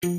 [0.00, 0.10] Kann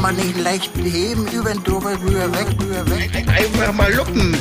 [0.00, 3.10] man nicht leicht heben, über den drüber, rüber, weg, rüber, weg.
[3.28, 4.34] Einfach mal luppen.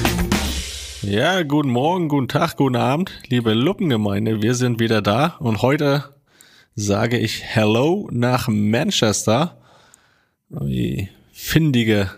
[1.01, 4.41] Ja, guten Morgen, guten Tag, guten Abend, liebe Luppengemeinde.
[4.41, 6.05] Wir sind wieder da und heute
[6.73, 9.57] sage ich Hello nach Manchester.
[10.47, 11.09] Wie
[11.43, 12.09] findige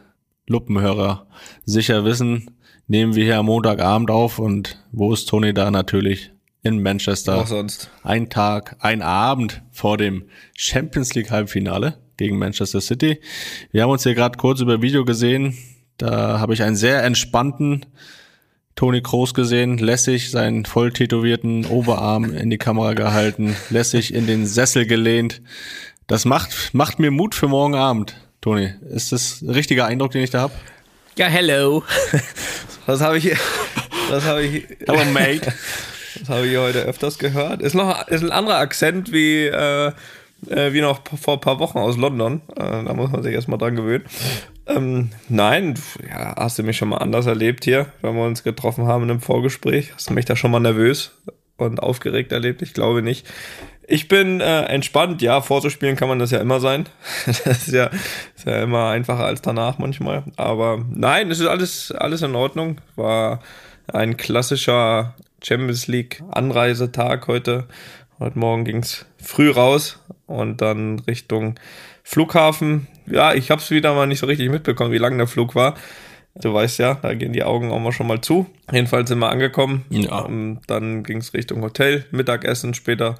[0.47, 1.25] Luppenhörer
[1.65, 2.51] sicher wissen,
[2.87, 5.71] nehmen wir hier am Montagabend auf und wo ist Toni da?
[5.71, 7.41] Natürlich in Manchester.
[7.41, 7.89] Auch sonst.
[8.03, 10.25] Ein Tag, ein Abend vor dem
[10.55, 13.19] Champions League Halbfinale gegen Manchester City.
[13.71, 15.57] Wir haben uns hier gerade kurz über Video gesehen.
[15.97, 17.85] Da habe ich einen sehr entspannten
[18.75, 24.45] Toni Kroos gesehen, lässig seinen voll tätowierten Oberarm in die Kamera gehalten, lässig in den
[24.45, 25.41] Sessel gelehnt.
[26.07, 28.15] Das macht, macht mir Mut für morgen Abend,
[28.45, 28.75] Toni.
[28.91, 30.53] Ist das ein richtiger Eindruck, den ich da habe?
[31.17, 31.83] Ja, hello.
[32.85, 33.35] Das habe ich,
[34.11, 35.51] das habe ich, Hello, mate.
[36.19, 37.63] das habe ich heute öfters gehört.
[37.63, 39.87] Ist noch, ist ein anderer Akzent wie, äh,
[40.47, 42.43] äh, wie noch vor ein paar Wochen aus London.
[42.55, 44.05] Äh, da muss man sich erstmal dran gewöhnen.
[44.67, 45.73] Ähm, nein,
[46.07, 49.09] ja, hast du mich schon mal anders erlebt hier, wenn wir uns getroffen haben in
[49.09, 49.91] einem Vorgespräch?
[49.95, 51.13] Hast du mich da schon mal nervös
[51.57, 52.61] und aufgeregt erlebt?
[52.61, 53.25] Ich glaube nicht.
[53.87, 56.87] Ich bin äh, entspannt, ja, vorzuspielen kann man das ja immer sein.
[57.25, 57.89] Das ist ja,
[58.35, 60.23] ist ja immer einfacher als danach manchmal.
[60.37, 62.81] Aber nein, es ist alles, alles in Ordnung.
[62.95, 63.41] War
[63.91, 67.65] ein klassischer Champions League Anreisetag heute.
[68.19, 71.59] Heute Morgen ging's früh raus und dann Richtung
[72.03, 72.87] Flughafen.
[73.05, 75.75] Ja, ich habe es wieder mal nicht so richtig mitbekommen, wie lang der Flug war.
[76.35, 78.47] Du weißt ja, da gehen die Augen auch mal schon mal zu.
[78.71, 79.85] Jedenfalls sind wir angekommen.
[79.89, 80.25] Ja.
[80.25, 83.15] Ähm, dann ging es Richtung Hotel, Mittagessen, später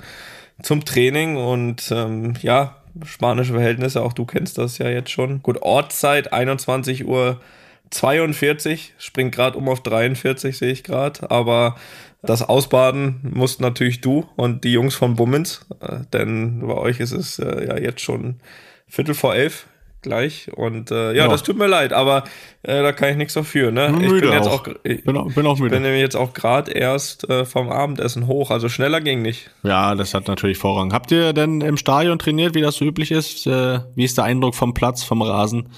[0.61, 5.41] zum Training und ähm, ja, spanische Verhältnisse, auch du kennst das ja jetzt schon.
[5.43, 7.41] Gut, Ortszeit 21 Uhr
[7.89, 11.75] 42, springt gerade um auf 43, sehe ich gerade, aber
[12.21, 17.11] das Ausbaden musst natürlich du und die Jungs von Bummens, äh, denn bei euch ist
[17.11, 18.39] es äh, ja jetzt schon
[18.87, 19.67] Viertel vor elf
[20.05, 21.27] gleich und äh, ja, Ja.
[21.27, 22.23] das tut mir leid, aber
[22.63, 23.87] äh, da kann ich nichts dafür, ne?
[23.91, 24.65] Bin ich bin jetzt auch.
[24.67, 25.79] auch, ich Bin auch, bin auch bin müde.
[25.81, 29.49] nämlich jetzt auch gerade erst äh, vom Abendessen hoch, also schneller ging nicht.
[29.63, 30.93] Ja, das hat natürlich Vorrang.
[30.93, 33.45] Habt ihr denn im Stadion trainiert, wie das so üblich ist?
[33.45, 35.69] Äh, wie ist der Eindruck vom Platz, vom Rasen?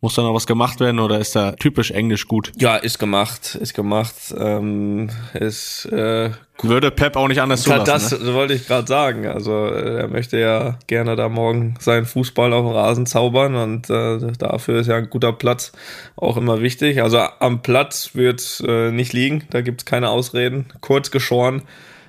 [0.00, 2.52] Muss da noch was gemacht werden oder ist da typisch englisch gut?
[2.56, 4.14] Ja, ist gemacht, ist gemacht.
[4.38, 6.30] Ähm, ist äh,
[6.62, 7.84] Würde Pep auch nicht anders zulassen.
[7.86, 8.32] das ne?
[8.32, 9.26] wollte ich gerade sagen.
[9.26, 13.90] Also äh, er möchte ja gerne da morgen seinen Fußball auf dem Rasen zaubern und
[13.90, 15.72] äh, dafür ist ja ein guter Platz
[16.14, 17.02] auch immer wichtig.
[17.02, 20.66] Also am Platz wird äh, nicht liegen, da gibt's keine Ausreden.
[20.80, 21.62] Kurz geschoren.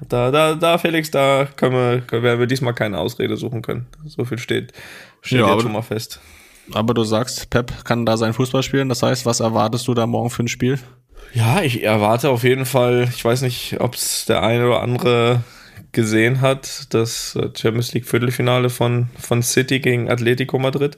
[0.07, 1.73] Da, da, da, Felix, da können
[2.11, 3.87] wir, werden wir diesmal keine Ausrede suchen können.
[4.05, 4.73] So viel steht,
[5.21, 6.19] steht Ja, jetzt aber- schon mal fest.
[6.73, 8.89] Aber du sagst, Pep kann da seinen Fußball spielen.
[8.89, 10.79] Das heißt, was erwartest du da morgen für ein Spiel?
[11.33, 15.43] Ja, ich erwarte auf jeden Fall, ich weiß nicht, ob es der eine oder andere
[15.91, 20.97] gesehen hat, das äh, Champions League Viertelfinale von, von City gegen Atletico Madrid.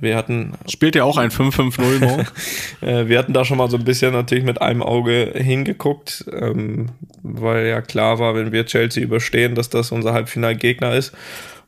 [0.00, 2.26] Wir hatten, Spielt ja auch ein 5-5-0 morgen.
[2.80, 6.86] äh, wir hatten da schon mal so ein bisschen natürlich mit einem Auge hingeguckt, ähm,
[7.22, 11.12] weil ja klar war, wenn wir Chelsea überstehen, dass das unser Halbfinalgegner ist.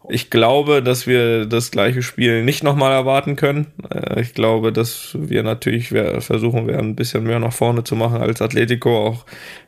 [0.08, 3.68] Ich glaube, dass wir das gleiche Spiel nicht nochmal erwarten können.
[3.88, 8.20] Äh, Ich glaube, dass wir natürlich versuchen werden, ein bisschen mehr nach vorne zu machen
[8.20, 9.24] als Atletico, auch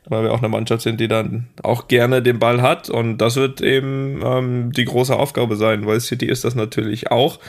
[0.07, 2.89] weil wir auch eine Mannschaft sind, die dann auch gerne den Ball hat.
[2.89, 7.39] Und das wird eben ähm, die große Aufgabe sein, weil City ist das natürlich auch.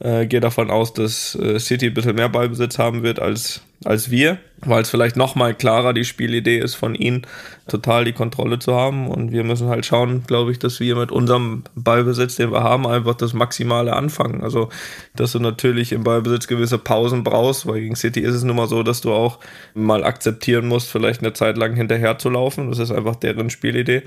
[0.00, 4.10] Äh, gehe davon aus, dass äh, City ein bisschen mehr Ballbesitz haben wird als, als
[4.10, 7.26] wir, weil es vielleicht nochmal klarer die Spielidee ist von ihnen,
[7.68, 9.08] total die Kontrolle zu haben.
[9.08, 12.86] Und wir müssen halt schauen, glaube ich, dass wir mit unserem Ballbesitz, den wir haben,
[12.86, 14.42] einfach das Maximale anfangen.
[14.42, 14.70] Also,
[15.16, 18.68] dass du natürlich im Ballbesitz gewisse Pausen brauchst, weil gegen City ist es nun mal
[18.68, 19.38] so, dass du auch
[19.74, 22.70] mal akzeptieren musst, vielleicht eine Zeit lang hinterher zu laufen.
[22.70, 24.02] Das ist einfach deren Spielidee.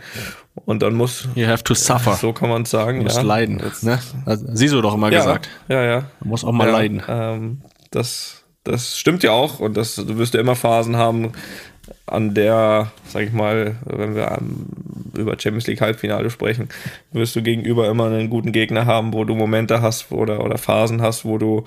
[0.65, 2.13] Und dann muss, You have to suffer.
[2.13, 3.23] so kann man es sagen, Du musst ja.
[3.23, 3.57] leiden.
[3.59, 3.99] Das- Ne?
[4.25, 4.45] Also,
[4.75, 5.49] du doch immer ja, gesagt.
[5.67, 6.05] Ja, ja.
[6.21, 7.03] Du musst auch mal ja, leiden.
[7.07, 7.61] Ähm,
[7.91, 11.33] das, das stimmt ja auch und das, du wirst ja immer Phasen haben,
[12.05, 14.65] an der, sag ich mal, wenn wir ähm,
[15.17, 16.69] über Champions League Halbfinale sprechen,
[17.11, 21.01] wirst du gegenüber immer einen guten Gegner haben, wo du Momente hast oder, oder Phasen
[21.01, 21.63] hast, wo du,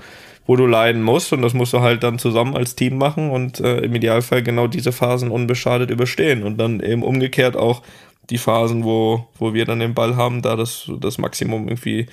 [0.46, 3.60] wo du leiden musst und das musst du halt dann zusammen als Team machen und
[3.60, 7.82] äh, im Idealfall genau diese Phasen unbeschadet überstehen und dann eben umgekehrt auch
[8.30, 12.06] die Phasen, wo, wo wir dann den Ball haben, da das, das Maximum irgendwie,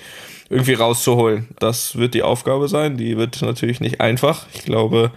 [0.48, 1.48] irgendwie rauszuholen.
[1.58, 2.96] Das wird die Aufgabe sein.
[2.96, 4.46] Die wird natürlich nicht einfach.
[4.54, 5.10] Ich glaube,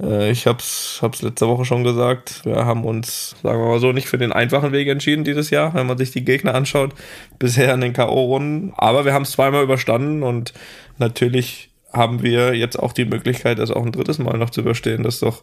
[0.00, 2.42] äh, ich hab's, hab's letzte Woche schon gesagt.
[2.44, 5.74] Wir haben uns, sagen wir mal so, nicht für den einfachen Weg entschieden dieses Jahr,
[5.74, 6.94] wenn man sich die Gegner anschaut,
[7.38, 8.72] bisher in den K.O.-Runden.
[8.76, 10.52] Aber wir haben es zweimal überstanden und
[10.98, 15.02] natürlich haben wir jetzt auch die Möglichkeit, das auch ein drittes Mal noch zu überstehen.
[15.02, 15.42] Das ist doch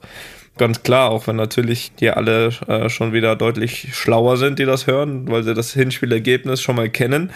[0.57, 4.87] ganz klar, auch wenn natürlich die alle äh, schon wieder deutlich schlauer sind, die das
[4.87, 7.31] hören, weil sie das Hinspielergebnis schon mal kennen.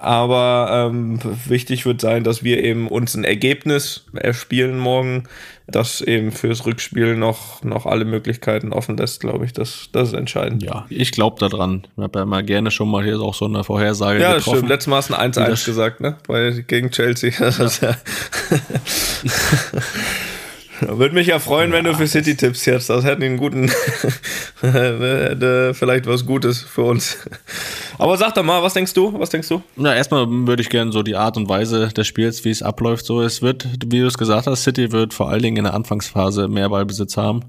[0.00, 5.24] Aber ähm, wichtig wird sein, dass wir eben uns ein Ergebnis erspielen morgen,
[5.66, 9.52] das eben fürs Rückspiel noch, noch alle Möglichkeiten offen lässt, glaube ich.
[9.52, 10.62] Das, das ist entscheidend.
[10.62, 11.86] Ja, ich glaube daran.
[11.96, 14.50] Ich habe ja mal gerne schon mal hier auch so eine Vorhersage ja, getroffen.
[14.50, 14.68] Ja, stimmt.
[14.68, 16.16] Letztes Mal hast du ein 1-1 gesagt, ne?
[16.26, 17.30] Weil gegen Chelsea.
[17.38, 17.50] Ja.
[20.88, 22.90] Würde mich ja freuen, ja, wenn du für City Tipps jetzt.
[22.90, 23.68] Das hätte einen guten,
[24.60, 27.18] vielleicht was Gutes für uns.
[27.98, 29.18] Aber sag doch mal, was denkst du?
[29.18, 29.62] Was denkst du?
[29.76, 33.06] Na, erstmal würde ich gerne so die Art und Weise des Spiels, wie es abläuft,
[33.06, 35.74] so es wird, wie du es gesagt hast, City wird vor allen Dingen in der
[35.74, 37.42] Anfangsphase mehr Ballbesitz haben.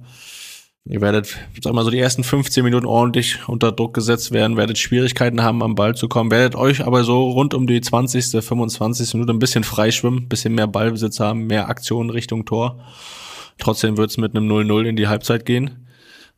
[0.87, 4.77] Ihr werdet, sag mal so, die ersten 15 Minuten ordentlich unter Druck gesetzt werden, werdet
[4.77, 9.15] Schwierigkeiten haben, am Ball zu kommen, werdet euch aber so rund um die 20., 25.
[9.15, 12.85] Minute ein bisschen freischwimmen, bisschen mehr Ballbesitz haben, mehr Aktionen Richtung Tor.
[13.57, 15.87] Trotzdem wird es mit einem 0-0 in die Halbzeit gehen.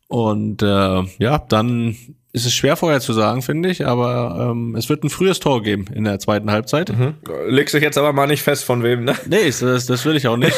[0.07, 1.95] Und äh, ja, dann
[2.33, 5.63] ist es schwer vorher zu sagen, finde ich, aber ähm, es wird ein frühes Tor
[5.63, 6.95] geben in der zweiten Halbzeit.
[6.95, 7.15] Mhm.
[7.47, 9.15] Legst dich jetzt aber mal nicht fest von wem, ne?
[9.27, 10.55] Nee, das, das will ich auch nicht.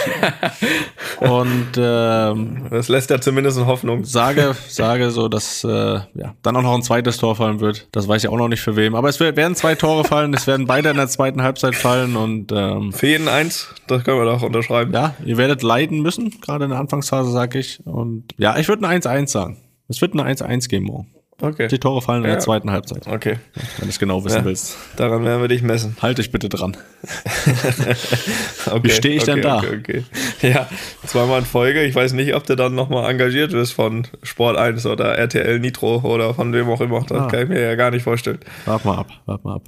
[1.20, 4.04] Und ähm, das lässt ja zumindest eine Hoffnung.
[4.04, 7.88] Sage, sage so, dass äh, ja, dann auch noch ein zweites Tor fallen wird.
[7.92, 8.96] Das weiß ich auch noch nicht für wem.
[8.96, 12.52] Aber es werden zwei Tore fallen, es werden beide in der zweiten Halbzeit fallen und
[12.52, 14.92] ähm, für jeden eins, das können wir doch unterschreiben.
[14.94, 17.80] Ja, ihr werdet leiden müssen, gerade in der Anfangsphase, sag ich.
[17.86, 19.58] Und ja, ich würde ein 1-1 sagen.
[19.88, 21.08] Es wird ein 1-1 geben morgen.
[21.42, 21.68] Okay.
[21.68, 23.08] Die Tore fallen in der zweiten Halbzeit.
[23.08, 23.38] Okay.
[23.78, 24.78] Wenn du es genau wissen ja, willst.
[24.98, 25.96] Daran werden wir dich messen.
[26.02, 26.76] Halt dich bitte dran.
[28.66, 29.58] okay, Wie stehe ich okay, denn da?
[29.60, 30.04] Okay.
[30.42, 30.68] Ja,
[31.06, 31.84] zweimal in Folge.
[31.84, 36.02] Ich weiß nicht, ob du dann nochmal engagiert wirst von Sport 1 oder RTL Nitro
[36.02, 37.04] oder von wem auch immer.
[37.08, 37.28] Das ah.
[37.28, 38.40] kann ich mir ja gar nicht vorstellen.
[38.66, 39.64] Warte mal ab, warte mal ab.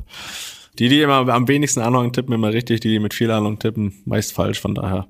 [0.80, 3.94] Die, die immer am wenigsten Ahnung tippen, immer richtig, die, die mit viel Ahnung tippen,
[4.06, 4.60] meist falsch.
[4.60, 5.08] Von daher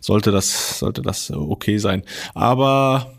[0.00, 2.02] sollte das, sollte das okay sein.
[2.34, 3.17] Aber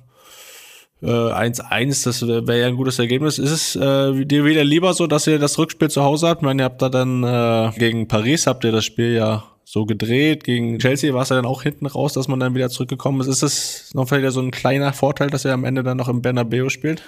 [1.05, 3.39] 1-1, äh, das wäre ja ein gutes Ergebnis.
[3.39, 6.41] Ist es äh, dir wieder lieber so, dass ihr das Rückspiel zu Hause habt?
[6.41, 9.85] Ich meine, ihr habt da dann äh, gegen Paris, habt ihr das Spiel ja so
[9.85, 10.43] gedreht.
[10.43, 13.27] Gegen Chelsea war es ja dann auch hinten raus, dass man dann wieder zurückgekommen ist.
[13.27, 16.21] Ist es noch vielleicht so ein kleiner Vorteil, dass ihr am Ende dann noch im
[16.21, 17.03] Bernabeu spielt?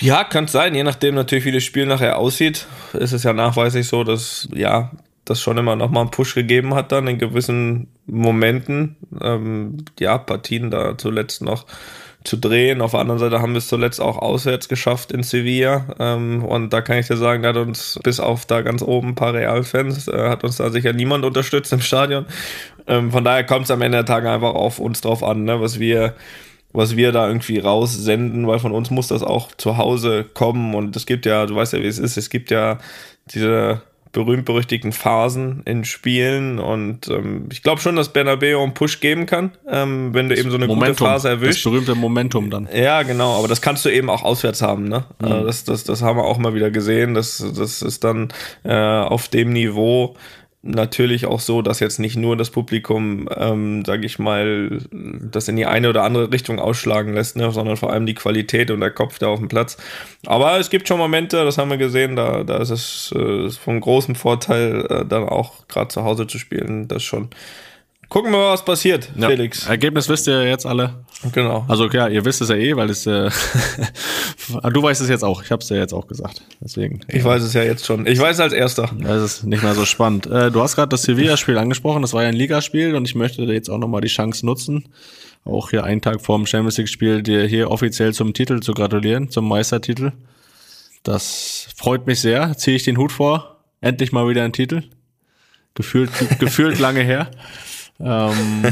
[0.00, 2.66] Ja, kann sein, je nachdem natürlich, wie das Spiel nachher aussieht.
[2.92, 4.90] Ist es ja nachweislich so, dass, ja,
[5.24, 8.96] das schon immer noch mal einen Push gegeben hat dann in gewissen Momenten.
[9.22, 11.64] Ähm, ja, Partien da zuletzt noch
[12.24, 12.80] zu drehen.
[12.80, 15.86] Auf der anderen Seite haben wir es zuletzt auch auswärts geschafft in Sevilla.
[15.98, 19.08] Ähm, und da kann ich dir sagen, da hat uns bis auf da ganz oben
[19.08, 22.26] ein paar Real-Fans, äh, hat uns da sicher niemand unterstützt im Stadion.
[22.86, 25.60] Ähm, von daher kommt es am Ende der Tage einfach auf uns drauf an, ne,
[25.60, 26.14] was wir
[26.76, 30.96] was wir da irgendwie raussenden, weil von uns muss das auch zu Hause kommen und
[30.96, 32.78] es gibt ja, du weißt ja, wie es ist, es gibt ja
[33.32, 33.80] diese
[34.14, 39.50] berühmt-berüchtigten Phasen in Spielen und ähm, ich glaube schon, dass Bernabeu einen Push geben kann,
[39.68, 41.66] ähm, wenn du eben so eine Momentum, gute Phase erwischst.
[41.66, 42.68] Das berühmte Momentum dann.
[42.72, 45.04] Ja, genau, aber das kannst du eben auch auswärts haben, ne?
[45.20, 45.26] Mhm.
[45.26, 48.32] Äh, das, das, das haben wir auch mal wieder gesehen, das, das ist dann
[48.62, 50.16] äh, auf dem Niveau
[50.64, 55.56] natürlich auch so, dass jetzt nicht nur das Publikum, ähm, sage ich mal, das in
[55.56, 58.90] die eine oder andere Richtung ausschlagen lässt, ne, sondern vor allem die Qualität und der
[58.90, 59.76] Kopf da auf dem Platz.
[60.26, 63.80] Aber es gibt schon Momente, das haben wir gesehen, da, da ist es äh, von
[63.80, 66.88] großem Vorteil, äh, dann auch gerade zu Hause zu spielen.
[66.88, 67.28] Das schon
[68.08, 69.28] Gucken wir mal, was passiert, ja.
[69.28, 69.66] Felix.
[69.66, 71.04] Ergebnis wisst ihr jetzt alle.
[71.32, 71.64] Genau.
[71.68, 73.30] Also ja, ihr wisst es ja eh, weil es äh,
[74.72, 75.42] du weißt es jetzt auch.
[75.42, 76.42] Ich habe es ja jetzt auch gesagt.
[76.60, 77.00] Deswegen.
[77.08, 77.24] Ich ja.
[77.24, 78.06] weiß es ja jetzt schon.
[78.06, 78.90] Ich weiß es als erster.
[78.98, 80.26] Das ist nicht mehr so spannend.
[80.26, 82.02] Äh, du hast gerade das Sevilla-Spiel angesprochen.
[82.02, 84.88] Das war ja ein Ligaspiel und ich möchte jetzt auch nochmal die Chance nutzen,
[85.44, 89.30] auch hier einen Tag vor dem Champions League-Spiel dir hier offiziell zum Titel zu gratulieren,
[89.30, 90.12] zum Meistertitel.
[91.02, 92.56] Das freut mich sehr.
[92.56, 93.62] Ziehe ich den Hut vor.
[93.80, 94.82] Endlich mal wieder ein Titel.
[95.74, 97.30] Gefühlt, gefühlt lange her.
[98.00, 98.64] Ähm,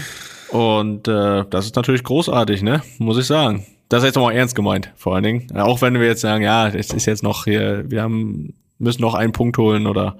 [0.50, 2.82] und äh, das ist natürlich großartig, ne?
[2.98, 3.66] Muss ich sagen.
[3.88, 5.56] Das ist jetzt nochmal ernst gemeint, vor allen Dingen.
[5.56, 9.14] Auch wenn wir jetzt sagen, ja, es ist jetzt noch hier, wir haben, müssen noch
[9.14, 10.16] einen Punkt holen oder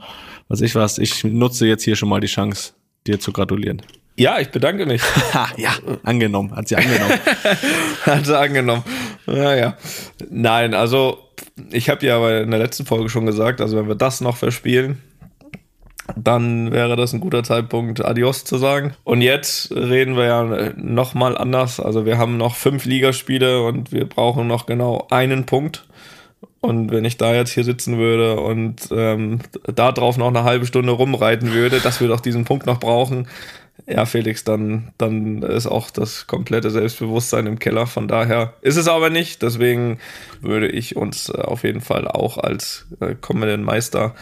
[0.48, 0.98] was ich was.
[0.98, 2.74] Ich nutze jetzt hier schon mal die Chance,
[3.06, 3.80] dir zu gratulieren.
[4.16, 5.00] Ja, ich bedanke mich.
[5.56, 5.70] ja,
[6.02, 7.18] angenommen, hat sie angenommen.
[8.02, 8.84] hat sie angenommen.
[9.26, 9.76] Ja, ja.
[10.28, 11.18] Nein, also
[11.70, 15.00] ich habe ja in der letzten Folge schon gesagt, also wenn wir das noch verspielen,
[16.16, 18.94] dann wäre das ein guter Zeitpunkt, Adios zu sagen.
[19.04, 21.80] Und jetzt reden wir ja nochmal anders.
[21.80, 25.84] Also wir haben noch fünf Ligaspiele und wir brauchen noch genau einen Punkt.
[26.60, 30.92] Und wenn ich da jetzt hier sitzen würde und ähm, da noch eine halbe Stunde
[30.92, 33.26] rumreiten würde, dass wir doch diesen Punkt noch brauchen,
[33.86, 37.86] ja, Felix, dann, dann ist auch das komplette Selbstbewusstsein im Keller.
[37.86, 39.42] Von daher ist es aber nicht.
[39.42, 39.98] Deswegen
[40.40, 44.14] würde ich uns äh, auf jeden Fall auch als äh, kommenden Meister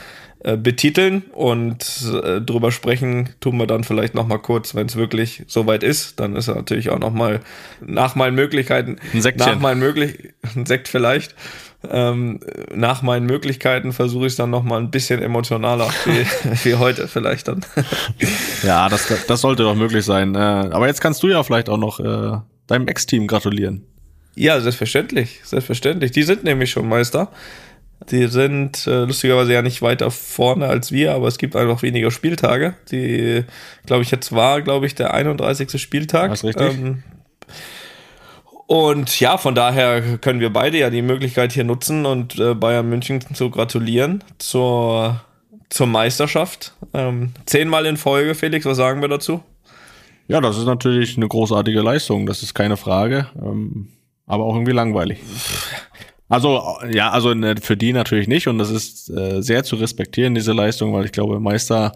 [0.43, 1.85] äh, betiteln und
[2.25, 6.19] äh, drüber sprechen tun wir dann vielleicht noch mal kurz, wenn es wirklich soweit ist.
[6.19, 7.41] Dann ist er natürlich auch noch mal
[7.85, 9.53] nach meinen Möglichkeiten, ein Sektchen.
[9.53, 11.35] nach meinen möglich ein Sekt vielleicht.
[11.89, 12.41] Ähm,
[12.75, 16.27] nach meinen Möglichkeiten versuche ich es dann noch mal ein bisschen emotionaler wie,
[16.65, 17.65] wie heute vielleicht dann.
[18.63, 20.35] ja, das, das sollte doch möglich sein.
[20.35, 23.87] Äh, aber jetzt kannst du ja vielleicht auch noch äh, deinem Ex-Team gratulieren.
[24.35, 26.13] Ja, selbstverständlich, selbstverständlich.
[26.13, 27.31] Die sind nämlich schon Meister.
[28.11, 32.11] Die sind äh, lustigerweise ja nicht weiter vorne als wir, aber es gibt einfach weniger
[32.11, 32.75] Spieltage.
[32.91, 33.45] Die,
[33.87, 35.81] glaube ich, jetzt war, glaube ich, der 31.
[35.81, 36.31] Spieltag.
[36.31, 36.79] Das ist richtig.
[36.79, 37.03] Ähm,
[38.71, 42.89] und ja, von daher können wir beide ja die Möglichkeit hier nutzen und äh, Bayern
[42.89, 45.21] München zu gratulieren zur,
[45.71, 46.77] zur Meisterschaft.
[46.95, 49.43] Ähm, zehnmal in Folge, Felix, was sagen wir dazu?
[50.29, 53.27] Ja, das ist natürlich eine großartige Leistung, das ist keine Frage.
[53.43, 53.89] Ähm,
[54.29, 55.19] aber auch irgendwie langweilig.
[56.29, 60.37] Also ja, also ne, für die natürlich nicht und das ist äh, sehr zu respektieren,
[60.37, 61.91] diese Leistung, weil ich glaube, Meister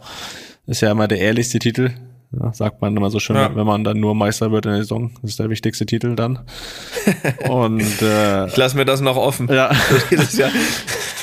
[0.67, 1.93] ist ja immer der ehrlichste Titel,
[2.41, 3.55] ja, sagt man immer so schön, ja.
[3.55, 6.41] wenn man dann nur Meister wird in der Saison, das ist der wichtigste Titel dann.
[7.49, 9.49] und äh, ich lasse mir das noch offen.
[9.53, 9.71] Ja.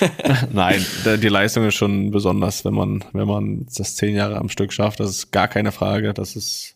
[0.51, 4.73] Nein, die Leistung ist schon besonders, wenn man wenn man das zehn Jahre am Stück
[4.73, 6.75] schafft, das ist gar keine Frage, das ist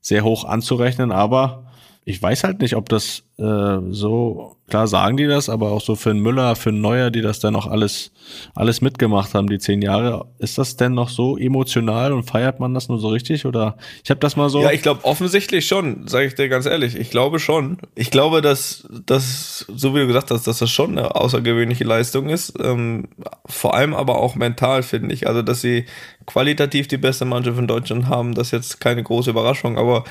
[0.00, 1.65] sehr hoch anzurechnen, aber
[2.08, 5.96] ich weiß halt nicht, ob das äh, so, klar sagen die das, aber auch so
[5.96, 8.12] für einen Müller, für einen Neuer, die das dann noch alles,
[8.54, 12.74] alles mitgemacht haben, die zehn Jahre, ist das denn noch so emotional und feiert man
[12.74, 13.44] das nur so richtig?
[13.44, 14.62] Oder ich habe das mal so.
[14.62, 16.94] Ja, ich glaube offensichtlich schon, sage ich dir ganz ehrlich.
[16.94, 17.78] Ich glaube schon.
[17.96, 22.28] Ich glaube, dass das, so wie du gesagt hast, dass das schon eine außergewöhnliche Leistung
[22.28, 22.54] ist.
[22.62, 23.08] Ähm,
[23.46, 25.26] vor allem aber auch mental, finde ich.
[25.26, 25.86] Also, dass sie
[26.24, 30.04] qualitativ die beste Mannschaft in Deutschland haben, das ist jetzt keine große Überraschung, aber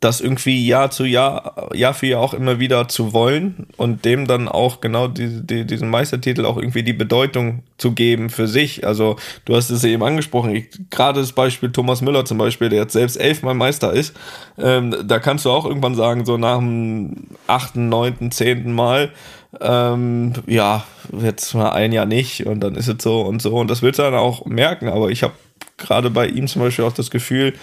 [0.00, 4.26] das irgendwie Jahr zu Jahr, Jahr für Jahr auch immer wieder zu wollen und dem
[4.26, 8.86] dann auch genau die, die, diesen Meistertitel auch irgendwie die Bedeutung zu geben für sich.
[8.86, 12.80] Also du hast es eben angesprochen, ich, gerade das Beispiel Thomas Müller zum Beispiel, der
[12.80, 14.14] jetzt selbst elfmal Meister ist,
[14.58, 19.12] ähm, da kannst du auch irgendwann sagen, so nach dem achten, neunten, zehnten Mal,
[19.60, 23.56] ähm, ja, jetzt mal ein Jahr nicht und dann ist es so und so.
[23.56, 25.32] Und das willst du dann auch merken, aber ich habe
[25.78, 27.54] gerade bei ihm zum Beispiel auch das Gefühl,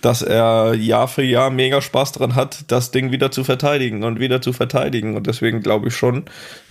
[0.00, 4.20] dass er Jahr für Jahr mega Spaß dran hat, das Ding wieder zu verteidigen und
[4.20, 5.16] wieder zu verteidigen.
[5.16, 6.24] Und deswegen glaube ich schon,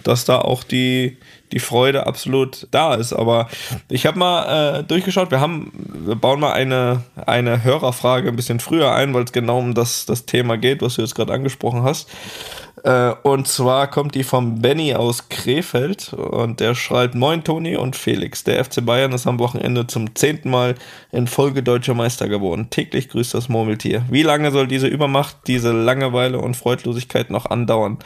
[0.03, 1.17] dass da auch die,
[1.51, 3.13] die Freude absolut da ist.
[3.13, 3.47] Aber
[3.89, 5.71] ich habe mal äh, durchgeschaut, wir haben,
[6.05, 10.05] wir bauen mal eine, eine Hörerfrage ein bisschen früher ein, weil es genau um das,
[10.05, 12.09] das Thema geht, was du jetzt gerade angesprochen hast.
[12.83, 17.95] Äh, und zwar kommt die vom Benny aus Krefeld und der schreibt: Moin Toni und
[17.95, 18.43] Felix.
[18.43, 20.75] Der FC Bayern ist am Wochenende zum zehnten Mal
[21.11, 22.69] in Folge deutscher Meister geworden.
[22.69, 24.05] Täglich grüßt das Murmeltier.
[24.09, 27.97] Wie lange soll diese Übermacht, diese Langeweile und Freudlosigkeit noch andauern?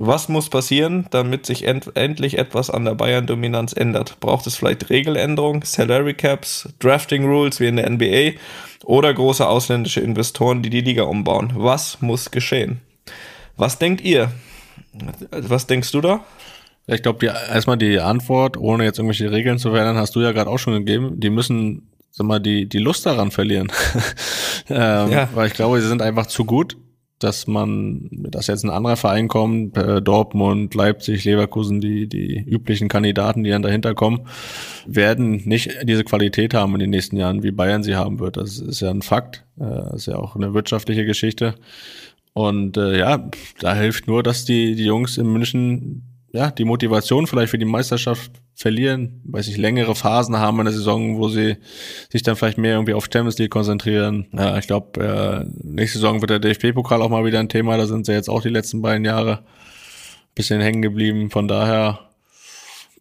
[0.00, 4.20] Was muss passieren, damit sich end endlich etwas an der Bayern-Dominanz ändert?
[4.20, 8.38] Braucht es vielleicht Regeländerungen, Salary Caps, Drafting Rules wie in der NBA
[8.84, 11.50] oder große ausländische Investoren, die die Liga umbauen?
[11.56, 12.80] Was muss geschehen?
[13.56, 14.30] Was denkt ihr?
[15.32, 16.24] Was denkst du da?
[16.86, 20.48] Ich glaube, erstmal die Antwort, ohne jetzt irgendwelche Regeln zu verändern, hast du ja gerade
[20.48, 21.18] auch schon gegeben.
[21.18, 23.72] Die müssen, sag mal, die, die Lust daran verlieren.
[24.70, 25.28] ähm, ja.
[25.34, 26.76] Weil ich glaube, sie sind einfach zu gut,
[27.18, 32.88] dass man, dass jetzt ein anderer Verein kommt, äh, Dortmund, Leipzig, Leverkusen, die, die üblichen
[32.88, 34.26] Kandidaten, die dann dahinter kommen,
[34.86, 38.36] werden nicht diese Qualität haben in den nächsten Jahren, wie Bayern sie haben wird.
[38.36, 39.44] Das ist ja ein Fakt.
[39.60, 41.54] Äh, ist ja auch eine wirtschaftliche Geschichte.
[42.34, 43.28] Und äh, ja,
[43.60, 47.64] da hilft nur, dass die, die Jungs in München ja die Motivation vielleicht für die
[47.64, 51.58] Meisterschaft verlieren, weiß ich, längere Phasen haben in der Saison, wo sie
[52.10, 54.26] sich dann vielleicht mehr irgendwie auf Champions League konzentrieren.
[54.32, 57.86] Ja, ich glaube, äh, nächste Saison wird der DFB-Pokal auch mal wieder ein Thema, da
[57.86, 59.44] sind sie jetzt auch die letzten beiden Jahre
[60.34, 61.30] bisschen hängen geblieben.
[61.30, 62.07] Von daher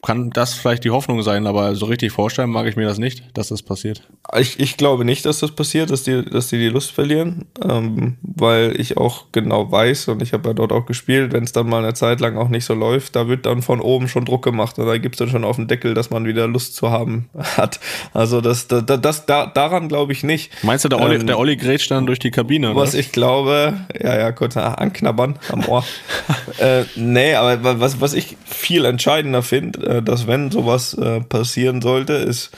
[0.08, 3.24] kann das vielleicht die Hoffnung sein, aber so richtig vorstellen mag ich mir das nicht,
[3.34, 4.04] dass das passiert.
[4.40, 8.16] Ich, ich glaube nicht, dass das passiert, dass die, dass die die Lust verlieren, ähm,
[8.22, 11.68] weil ich auch genau weiß und ich habe ja dort auch gespielt, wenn es dann
[11.68, 14.46] mal eine Zeit lang auch nicht so läuft, da wird dann von oben schon Druck
[14.46, 16.90] gemacht und da gibt es dann schon auf den Deckel, dass man wieder Lust zu
[16.90, 17.82] haben hat.
[18.14, 20.54] Also das, das, das da, daran glaube ich nicht.
[20.64, 22.74] Meinst du, der Olli, ähm, der Olli grätscht dann durch die Kabine?
[22.78, 23.00] Was oder?
[23.00, 25.84] ich glaube, ja, ja, kurz anknabbern am Ohr.
[26.60, 31.82] äh, nee, aber was, was ich viel entscheidender finde, äh, dass wenn sowas äh, passieren
[31.82, 32.52] sollte, ist,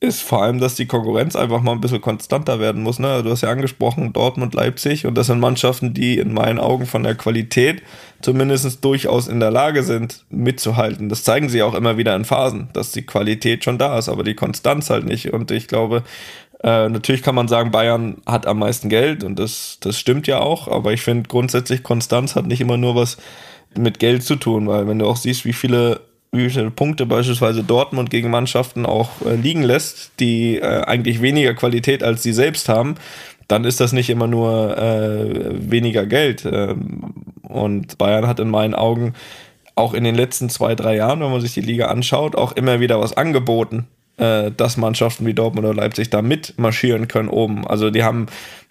[0.00, 2.98] ist vor allem, dass die Konkurrenz einfach mal ein bisschen konstanter werden muss.
[2.98, 3.22] Ne?
[3.22, 7.02] Du hast ja angesprochen, Dortmund, Leipzig und das sind Mannschaften, die in meinen Augen von
[7.02, 7.82] der Qualität
[8.20, 11.08] zumindest durchaus in der Lage sind, mitzuhalten.
[11.08, 14.24] Das zeigen sie auch immer wieder in Phasen, dass die Qualität schon da ist, aber
[14.24, 15.32] die Konstanz halt nicht.
[15.32, 16.02] Und ich glaube,
[16.62, 20.40] äh, natürlich kann man sagen, Bayern hat am meisten Geld und das, das stimmt ja
[20.40, 23.18] auch, aber ich finde grundsätzlich, Konstanz hat nicht immer nur was
[23.76, 26.00] mit Geld zu tun, weil wenn du auch siehst, wie viele
[26.34, 32.02] viele Punkte beispielsweise Dortmund gegen Mannschaften auch äh, liegen lässt, die äh, eigentlich weniger Qualität
[32.02, 32.96] als sie selbst haben,
[33.48, 36.44] dann ist das nicht immer nur äh, weniger Geld.
[36.50, 37.12] Ähm,
[37.42, 39.14] und Bayern hat in meinen Augen
[39.74, 42.80] auch in den letzten zwei, drei Jahren, wenn man sich die Liga anschaut, auch immer
[42.80, 43.86] wieder was angeboten,
[44.16, 47.66] äh, dass Mannschaften wie Dortmund oder Leipzig da mitmarschieren können oben.
[47.66, 48.26] Also die haben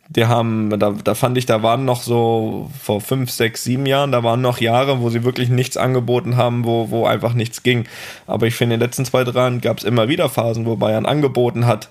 [0.09, 4.11] die haben, da, da fand ich, da waren noch so vor fünf, sechs, sieben Jahren,
[4.11, 7.85] da waren noch Jahre, wo sie wirklich nichts angeboten haben, wo, wo einfach nichts ging.
[8.27, 10.75] Aber ich finde, in den letzten zwei, drei Jahren gab es immer wieder Phasen, wo
[10.75, 11.89] Bayern angeboten hat,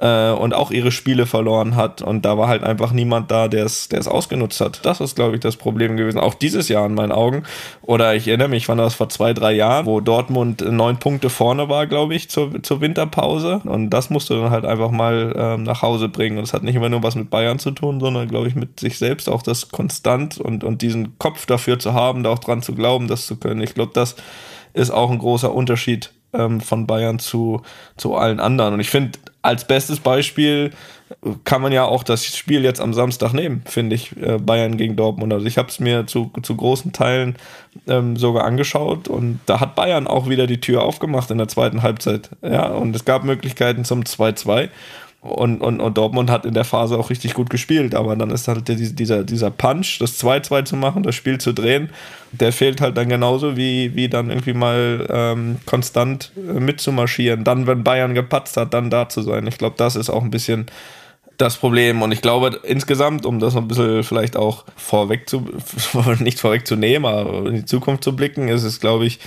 [0.00, 2.02] äh, und auch ihre Spiele verloren hat.
[2.02, 4.84] Und da war halt einfach niemand da, der es ausgenutzt hat.
[4.84, 6.18] Das ist, glaube ich, das Problem gewesen.
[6.18, 7.44] Auch dieses Jahr in meinen Augen.
[7.82, 11.68] Oder ich erinnere mich, wann das vor zwei, drei Jahren, wo Dortmund neun Punkte vorne
[11.68, 13.60] war, glaube ich, zur, zur Winterpause.
[13.64, 16.38] Und das musste dann halt einfach mal ähm, nach Hause bringen.
[16.38, 18.80] Und es hat nicht immer nur was mit Bayern zu tun, sondern, glaube ich, mit
[18.80, 22.62] sich selbst auch das konstant und, und diesen Kopf dafür zu haben, da auch dran
[22.62, 23.60] zu glauben, das zu können.
[23.60, 24.16] Ich glaube, das
[24.72, 27.62] ist auch ein großer Unterschied ähm, von Bayern zu,
[27.96, 28.74] zu allen anderen.
[28.74, 30.70] Und ich finde, als bestes Beispiel
[31.44, 34.96] kann man ja auch das Spiel jetzt am Samstag nehmen, finde ich, äh, Bayern gegen
[34.96, 35.32] Dortmund.
[35.32, 37.36] Also ich habe es mir zu, zu großen Teilen
[37.88, 41.82] ähm, sogar angeschaut und da hat Bayern auch wieder die Tür aufgemacht in der zweiten
[41.82, 42.30] Halbzeit.
[42.42, 44.68] Ja, und es gab Möglichkeiten zum 2-2.
[45.22, 48.48] Und, und, und Dortmund hat in der Phase auch richtig gut gespielt, aber dann ist
[48.48, 51.90] halt dieser, dieser Punch, das 2-2 zu machen, das Spiel zu drehen,
[52.32, 57.44] der fehlt halt dann genauso wie, wie dann irgendwie mal ähm, konstant äh, mitzumarschieren.
[57.44, 59.46] Dann, wenn Bayern gepatzt hat, dann da zu sein.
[59.46, 60.66] Ich glaube, das ist auch ein bisschen
[61.36, 62.00] das Problem.
[62.00, 65.48] Und ich glaube insgesamt, um das ein bisschen vielleicht auch vorweg zu,
[66.18, 69.18] nicht vorwegzunehmen, aber in die Zukunft zu blicken, ist es, glaube ich,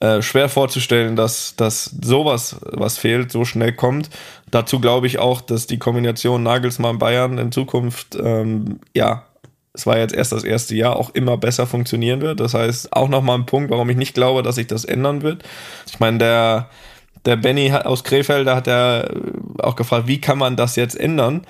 [0.00, 4.08] äh, schwer vorzustellen, dass, dass sowas, was fehlt, so schnell kommt.
[4.50, 9.24] Dazu glaube ich auch, dass die Kombination Nagelsmann-Bayern in Zukunft, ähm, ja,
[9.72, 12.40] es war jetzt erst das erste Jahr, auch immer besser funktionieren wird.
[12.40, 15.44] Das heißt, auch nochmal ein Punkt, warum ich nicht glaube, dass sich das ändern wird.
[15.86, 16.70] Ich meine, der,
[17.24, 19.10] der Benny aus Krefeld, da hat er
[19.58, 21.42] auch gefragt, wie kann man das jetzt ändern?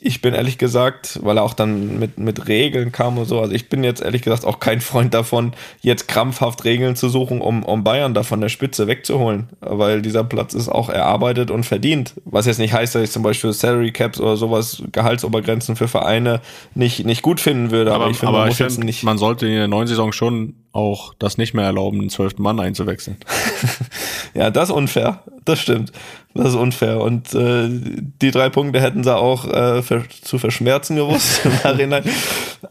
[0.00, 3.52] Ich bin ehrlich gesagt, weil er auch dann mit, mit Regeln kam und so, also
[3.52, 7.64] ich bin jetzt ehrlich gesagt auch kein Freund davon, jetzt krampfhaft Regeln zu suchen, um,
[7.64, 12.14] um Bayern da von der Spitze wegzuholen, weil dieser Platz ist auch erarbeitet und verdient.
[12.24, 16.40] Was jetzt nicht heißt, dass ich zum Beispiel Salary Caps oder sowas, Gehaltsobergrenzen für Vereine
[16.74, 19.02] nicht, nicht gut finden würde, aber, aber ich finde, man, muss find, jetzt nicht.
[19.02, 22.60] Man sollte in der neuen Saison schon auch das nicht mehr erlauben, den zwölften Mann
[22.60, 23.16] einzuwechseln.
[24.34, 25.22] ja, das ist unfair.
[25.44, 25.92] Das stimmt.
[26.34, 27.00] Das ist unfair.
[27.00, 32.04] Und äh, die drei Punkte hätten sie auch äh, für, zu verschmerzen gewusst im Nachhinein.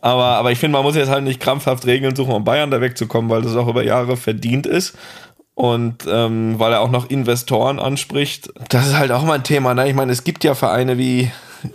[0.02, 2.82] Aber, aber ich finde, man muss jetzt halt nicht krampfhaft Regeln suchen, um Bayern da
[2.82, 4.96] wegzukommen, weil das auch über Jahre verdient ist.
[5.56, 9.74] Und ähm, weil er auch noch Investoren anspricht, das ist halt auch mal ein Thema.
[9.74, 9.90] Ne?
[9.90, 11.32] Ich meine, es gibt ja Vereine wie,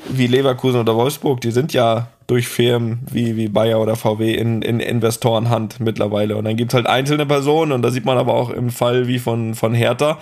[0.09, 4.63] wie Leverkusen oder Wolfsburg, die sind ja durch Firmen wie, wie Bayer oder VW in,
[4.63, 6.37] in Investorenhand mittlerweile.
[6.37, 9.09] Und dann gibt es halt einzelne Personen und da sieht man aber auch im Fall
[9.09, 10.19] wie von, von Hertha,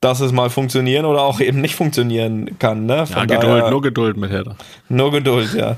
[0.00, 2.86] dass es mal funktionieren oder auch eben nicht funktionieren kann.
[2.86, 3.06] Ne?
[3.06, 4.56] Von ja, Geduld, daher, nur Geduld mit Hertha.
[4.88, 5.76] Nur Geduld, ja.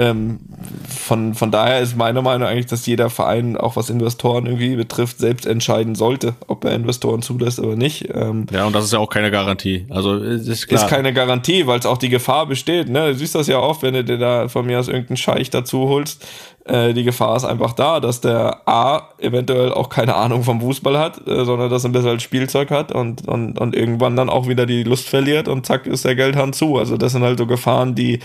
[0.00, 0.40] Ähm,
[0.88, 5.18] von, von daher ist meine Meinung eigentlich, dass jeder Verein, auch was Investoren irgendwie betrifft,
[5.18, 8.08] selbst entscheiden sollte, ob er Investoren zulässt oder nicht.
[8.14, 9.84] Ähm, ja, und das ist ja auch keine Garantie.
[9.90, 10.82] Also ist, klar.
[10.82, 12.88] ist keine Garantie, weil es auch die Gefahr besteht.
[12.88, 13.08] Ne?
[13.08, 15.88] Du siehst das ja oft, wenn du dir da von mir aus irgendeinen Scheich dazu
[15.88, 16.26] holst.
[16.64, 20.98] Äh, die Gefahr ist einfach da, dass der A eventuell auch keine Ahnung vom Fußball
[20.98, 24.30] hat, äh, sondern dass er ein bisschen als Spielzeug hat und, und, und irgendwann dann
[24.30, 26.78] auch wieder die Lust verliert und zack ist der Geldhand zu.
[26.78, 28.20] Also das sind halt so Gefahren, die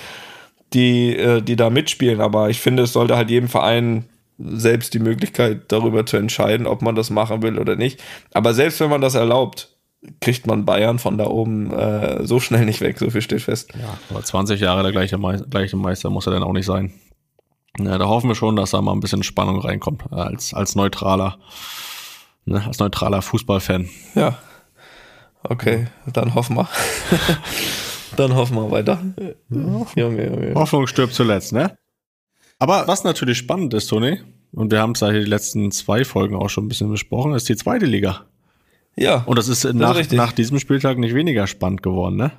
[0.74, 2.22] die, äh, die da mitspielen.
[2.22, 4.06] Aber ich finde, es sollte halt jedem Verein
[4.38, 8.04] selbst die Möglichkeit darüber zu entscheiden, ob man das machen will oder nicht.
[8.34, 9.76] Aber selbst wenn man das erlaubt,
[10.22, 13.72] kriegt man Bayern von da oben äh, so schnell nicht weg, so viel steht fest.
[13.74, 16.94] Ja, aber 20 Jahre der gleiche, Meister, gleiche Meister muss er dann auch nicht sein.
[17.80, 21.38] Ja, da hoffen wir schon, dass da mal ein bisschen Spannung reinkommt, als, als neutraler,
[22.46, 23.90] ne, als neutraler Fußballfan.
[24.16, 24.38] Ja.
[25.44, 26.68] Okay, dann hoffen wir.
[28.16, 29.02] Dann hoffen wir weiter.
[29.20, 29.86] Ja.
[29.96, 30.54] Junge, Junge.
[30.56, 31.78] Hoffnung stirbt zuletzt, ne?
[32.60, 36.36] Aber was natürlich spannend ist, Toni, und wir haben es ja die letzten zwei Folgen
[36.36, 38.26] auch schon ein bisschen besprochen, ist die zweite Liga.
[38.98, 39.24] Ja.
[39.26, 40.18] Und das ist nach, richtig.
[40.18, 42.32] nach diesem Spieltag nicht weniger spannend geworden, ne?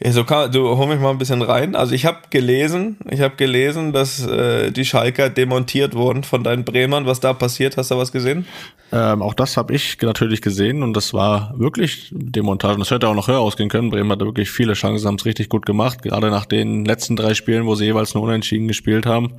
[0.00, 1.74] Ja, so kann, du hol mich mal ein bisschen rein.
[1.74, 6.64] Also ich habe gelesen, ich habe gelesen, dass äh, die Schalker demontiert wurden von deinen
[6.64, 7.04] Bremern.
[7.04, 8.46] Was da passiert, hast du was gesehen?
[8.92, 12.74] Ähm, auch das habe ich natürlich gesehen und das war wirklich Demontage.
[12.74, 13.90] Und das hätte auch noch höher ausgehen können.
[13.90, 16.00] Bremen hatte wirklich viele Chancen, haben es richtig gut gemacht.
[16.02, 19.34] Gerade nach den letzten drei Spielen, wo sie jeweils nur unentschieden gespielt haben,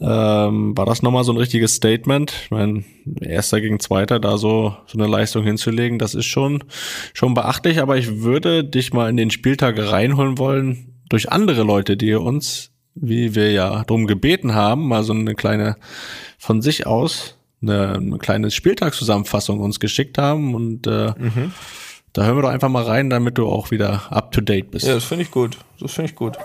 [0.00, 2.32] ähm, war das nochmal so ein richtiges Statement.
[2.44, 2.84] Ich meine,
[3.20, 6.64] erster gegen zweiter, da so, so eine Leistung hinzulegen, das ist schon,
[7.12, 7.80] schon beachtlich.
[7.80, 12.70] Aber ich würde dich mal in den Spieltag reinholen wollen durch andere Leute, die uns,
[12.94, 15.76] wie wir ja drum gebeten haben, mal so eine kleine
[16.38, 21.12] von sich aus eine, eine kleine Spieltagszusammenfassung uns geschickt haben und äh,
[22.12, 24.86] da hören wir doch einfach mal rein, damit du auch wieder up to date bist.
[24.86, 25.58] Ja, das finde ich gut.
[25.78, 26.36] Das finde ich gut.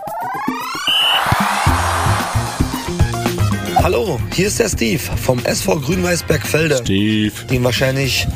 [3.82, 6.78] Hallo, hier ist der Steve vom SV Grün-Weiß Bergfelde.
[6.78, 7.32] Steve.
[7.50, 8.26] Den wahrscheinlich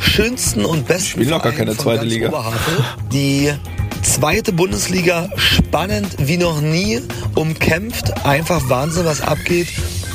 [0.00, 2.28] schönsten und besten Spielen noch gar Verein keine zweite Liga.
[2.28, 2.84] Oberhavel.
[3.12, 3.52] Die
[4.02, 7.00] zweite Bundesliga spannend wie noch nie,
[7.34, 9.68] umkämpft, einfach Wahnsinn, was abgeht.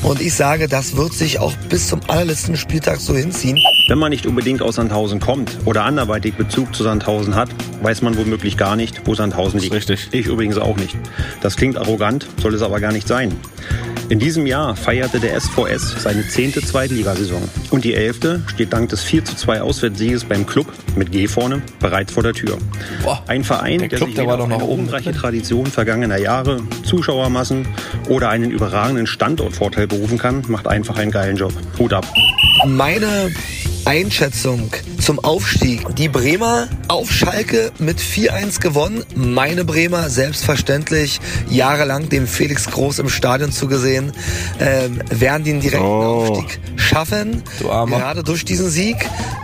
[0.03, 3.59] Und ich sage, das wird sich auch bis zum allerletzten Spieltag so hinziehen.
[3.91, 7.49] Wenn man nicht unbedingt aus Sandhausen kommt oder anderweitig Bezug zu Sandhausen hat,
[7.81, 9.73] weiß man womöglich gar nicht, wo Sandhausen liegt.
[9.73, 10.07] richtig.
[10.13, 10.95] Ich übrigens auch nicht.
[11.41, 13.33] Das klingt arrogant, soll es aber gar nicht sein.
[14.07, 17.41] In diesem Jahr feierte der SVS seine zehnte Zweitligasaison.
[17.69, 21.61] Und die elfte steht dank des 4 zu 2 Auswärtssieges beim Club mit G vorne
[21.81, 22.57] bereits vor der Tür.
[23.03, 25.19] Boah, Ein Verein, der der, Club, sich der war doch noch oben umreiche drin.
[25.19, 27.67] Tradition vergangener Jahre, Zuschauermassen
[28.07, 31.51] oder einen überragenden Standortvorteil berufen kann, macht einfach einen geilen Job.
[31.77, 32.05] Hut ab.
[32.65, 33.31] Meine
[33.85, 35.95] Einschätzung zum Aufstieg.
[35.95, 39.03] Die Bremer auf Schalke mit 4-1 gewonnen.
[39.15, 44.11] Meine Bremer selbstverständlich jahrelang dem Felix Groß im Stadion zugesehen,
[44.59, 46.25] ähm, werden den direkten Oh.
[46.27, 47.43] Aufstieg schaffen.
[47.59, 47.97] Du Armer.
[47.97, 48.97] Gerade durch diesen Sieg.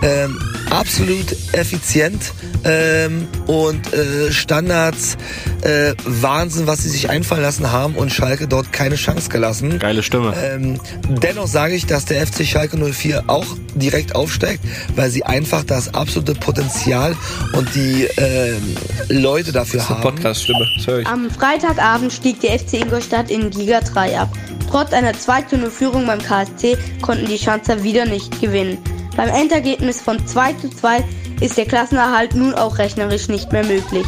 [0.04, 5.18] Ähm, absolut effizient ähm, und äh, Standards.
[5.62, 9.80] Äh, Wahnsinn, was sie sich einfallen lassen haben und Schalke dort keine Chance gelassen.
[9.80, 10.34] Geile Stimme.
[10.42, 14.64] Ähm, dennoch sage ich, dass der FC Schalke 04 auch direkt aufsteigt,
[14.96, 17.16] weil sie einfach das absolute Potenzial
[17.54, 18.76] und die ähm,
[19.10, 20.02] Leute dafür haben.
[20.02, 20.68] Podcast-Stimme.
[20.78, 21.08] Das höre ich.
[21.08, 24.30] Am Freitagabend stieg der FC Ingolstadt in Liga 3 ab.
[24.70, 28.78] Trotz einer 2-0-Führung beim KSC konnten die Schanzer wieder nicht gewinnen.
[29.16, 31.04] Beim Endergebnis von 2 zu 2
[31.40, 34.06] ist der Klassenerhalt nun auch rechnerisch nicht mehr möglich.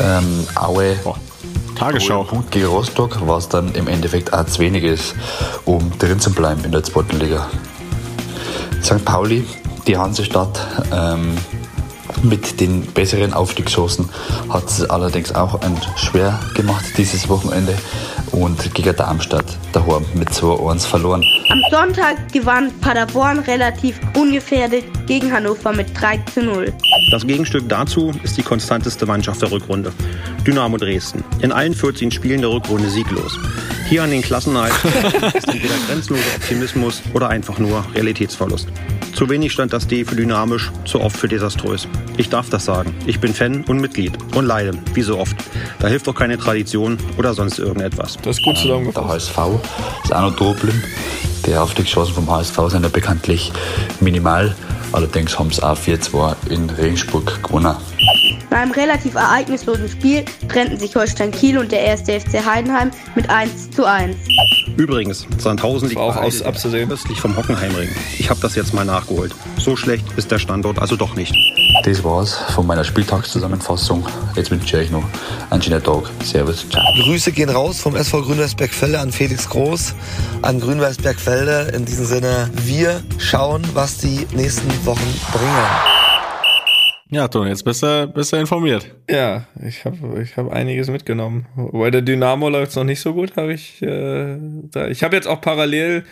[0.00, 0.96] ähm, Aue
[1.76, 2.20] Tagesschau.
[2.20, 5.14] Aue Punkt gegen Rostock, was dann im Endeffekt auch zu wenig ist,
[5.64, 7.48] um drin zu bleiben in der zweiten Liga.
[8.82, 9.04] St.
[9.04, 9.44] Pauli,
[9.86, 11.36] die Hansestadt, ähm,
[12.22, 14.08] mit den besseren Aufstiegschancen
[14.48, 17.76] hat es allerdings auch ein schwer gemacht dieses Wochenende
[18.32, 19.44] und gegen Darmstadt
[19.76, 21.22] daheim mit 2-1 verloren.
[21.50, 26.72] Am Sonntag gewann Paderborn relativ ungefährdet gegen Hannover mit 3 zu 0.
[27.10, 29.92] Das Gegenstück dazu ist die konstanteste Mannschaft der Rückrunde.
[30.46, 31.22] Dynamo Dresden.
[31.40, 33.38] In allen 14 Spielen der Rückrunde sieglos.
[33.88, 34.72] Hier an den Klassenerhalt
[35.34, 38.68] ist entweder grenzenloser Optimismus oder einfach nur Realitätsverlust.
[39.16, 41.88] Zu wenig stand das D für dynamisch, zu oft für desaströs.
[42.18, 42.94] Ich darf das sagen.
[43.06, 45.36] Ich bin Fan und Mitglied und leide, wie so oft.
[45.78, 48.18] Da hilft doch keine Tradition oder sonst irgendetwas.
[48.22, 49.34] Das ist gut Der zusammengefasst.
[49.34, 49.38] HSV
[50.04, 50.82] ist auch noch geblieben.
[51.46, 53.52] Die Aufstiegschancen vom HSV sind ja bekanntlich
[54.00, 54.54] minimal.
[54.92, 57.74] Allerdings haben sie auch 4-2 in Regensburg gewonnen.
[58.50, 63.28] Bei einem relativ ereignislosen Spiel trennten sich Holstein Kiel und der erste FC Heidenheim mit
[63.28, 64.16] 1 zu 1.
[64.76, 66.90] Übrigens, Sandhausen liegt auch aus- abzusehen.
[66.90, 67.88] östlich vom Hockenheimring.
[68.18, 69.34] Ich habe das jetzt mal nachgeholt.
[69.58, 71.34] So schlecht ist der Standort also doch nicht.
[71.84, 74.06] Das war's von meiner Spieltagszusammenfassung.
[74.34, 75.04] Jetzt wünsche ich euch noch
[75.50, 76.10] einen schönen Tag.
[76.22, 76.82] Servus, ciao.
[77.04, 79.94] Grüße gehen raus vom SV Grün-Weiß Bergfelde an Felix Groß,
[80.42, 81.72] an Grün-Weiß Bergfelde.
[81.76, 85.96] In diesem Sinne, wir schauen, was die nächsten Wochen bringen.
[87.08, 88.92] Ja, Toni, jetzt bist du, bist du informiert.
[89.08, 91.46] Ja, ich habe ich hab einiges mitgenommen.
[91.72, 93.80] Bei der Dynamo läuft es noch nicht so gut, habe ich.
[93.80, 94.38] Äh,
[94.72, 94.88] da.
[94.88, 96.04] Ich habe jetzt auch parallel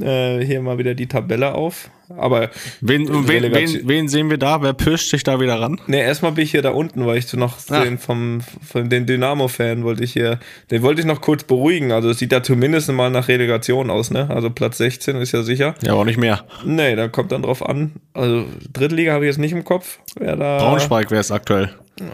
[0.00, 1.90] äh, hier mal wieder die Tabelle auf.
[2.18, 2.50] Aber
[2.82, 4.60] Wen, wen, wen, wen sehen wir da?
[4.60, 5.80] Wer pirscht sich da wieder ran?
[5.86, 7.82] Nee, erstmal bin ich hier da unten, weil ich noch Ah.
[7.84, 10.38] den vom, von den Dynamo-Fan wollte ich hier,
[10.70, 11.90] den wollte ich noch kurz beruhigen.
[11.90, 14.28] Also es sieht da zumindest mal nach Relegation aus, ne?
[14.28, 15.74] Also Platz 16 ist ja sicher.
[15.82, 16.44] Ja, aber auch nicht mehr.
[16.66, 17.92] Nee, da kommt dann drauf an.
[18.12, 19.98] Also Drittliga habe ich jetzt nicht im Kopf.
[20.18, 20.58] Wer da.
[20.58, 21.70] Braunschweig wäre es aktuell.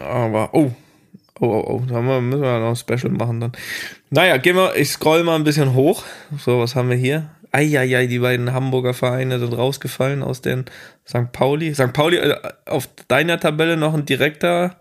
[0.09, 0.71] Aber, oh.
[1.41, 1.81] Oh, oh, oh.
[1.89, 3.51] Da müssen wir noch ein Special machen dann.
[4.11, 6.03] Naja, gehen wir, ich scroll mal ein bisschen hoch.
[6.37, 7.29] So, was haben wir hier?
[7.51, 10.65] Eieiei, die beiden Hamburger Vereine sind rausgefallen aus den
[11.07, 11.31] St.
[11.31, 11.73] Pauli.
[11.73, 11.93] St.
[11.93, 12.35] Pauli, äh,
[12.65, 14.77] auf deiner Tabelle noch ein direkter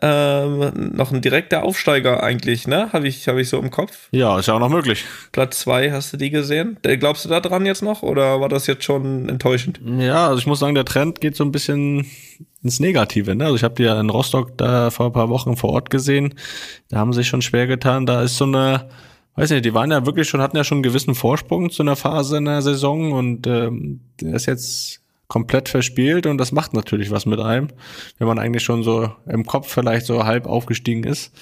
[0.00, 2.90] ähm, noch ein direkter Aufsteiger eigentlich, ne?
[2.92, 4.08] Habe ich, hab ich so im Kopf.
[4.10, 5.04] Ja, ist ja auch noch möglich.
[5.32, 6.78] Platz zwei, hast du die gesehen?
[6.82, 9.80] Glaubst du da dran jetzt noch oder war das jetzt schon enttäuschend?
[9.98, 12.06] Ja, also ich muss sagen, der Trend geht so ein bisschen
[12.62, 13.34] ins Negative.
[13.34, 13.44] Ne?
[13.44, 16.34] Also ich habe die ja in Rostock da vor ein paar Wochen vor Ort gesehen.
[16.88, 18.06] Da haben sie sich schon schwer getan.
[18.06, 18.88] Da ist so eine,
[19.36, 21.96] weiß nicht, die waren ja wirklich schon, hatten ja schon einen gewissen Vorsprung zu einer
[21.96, 27.10] Phase in der Saison und ähm, der ist jetzt komplett verspielt und das macht natürlich
[27.10, 27.68] was mit einem,
[28.18, 31.32] wenn man eigentlich schon so im Kopf vielleicht so halb aufgestiegen ist.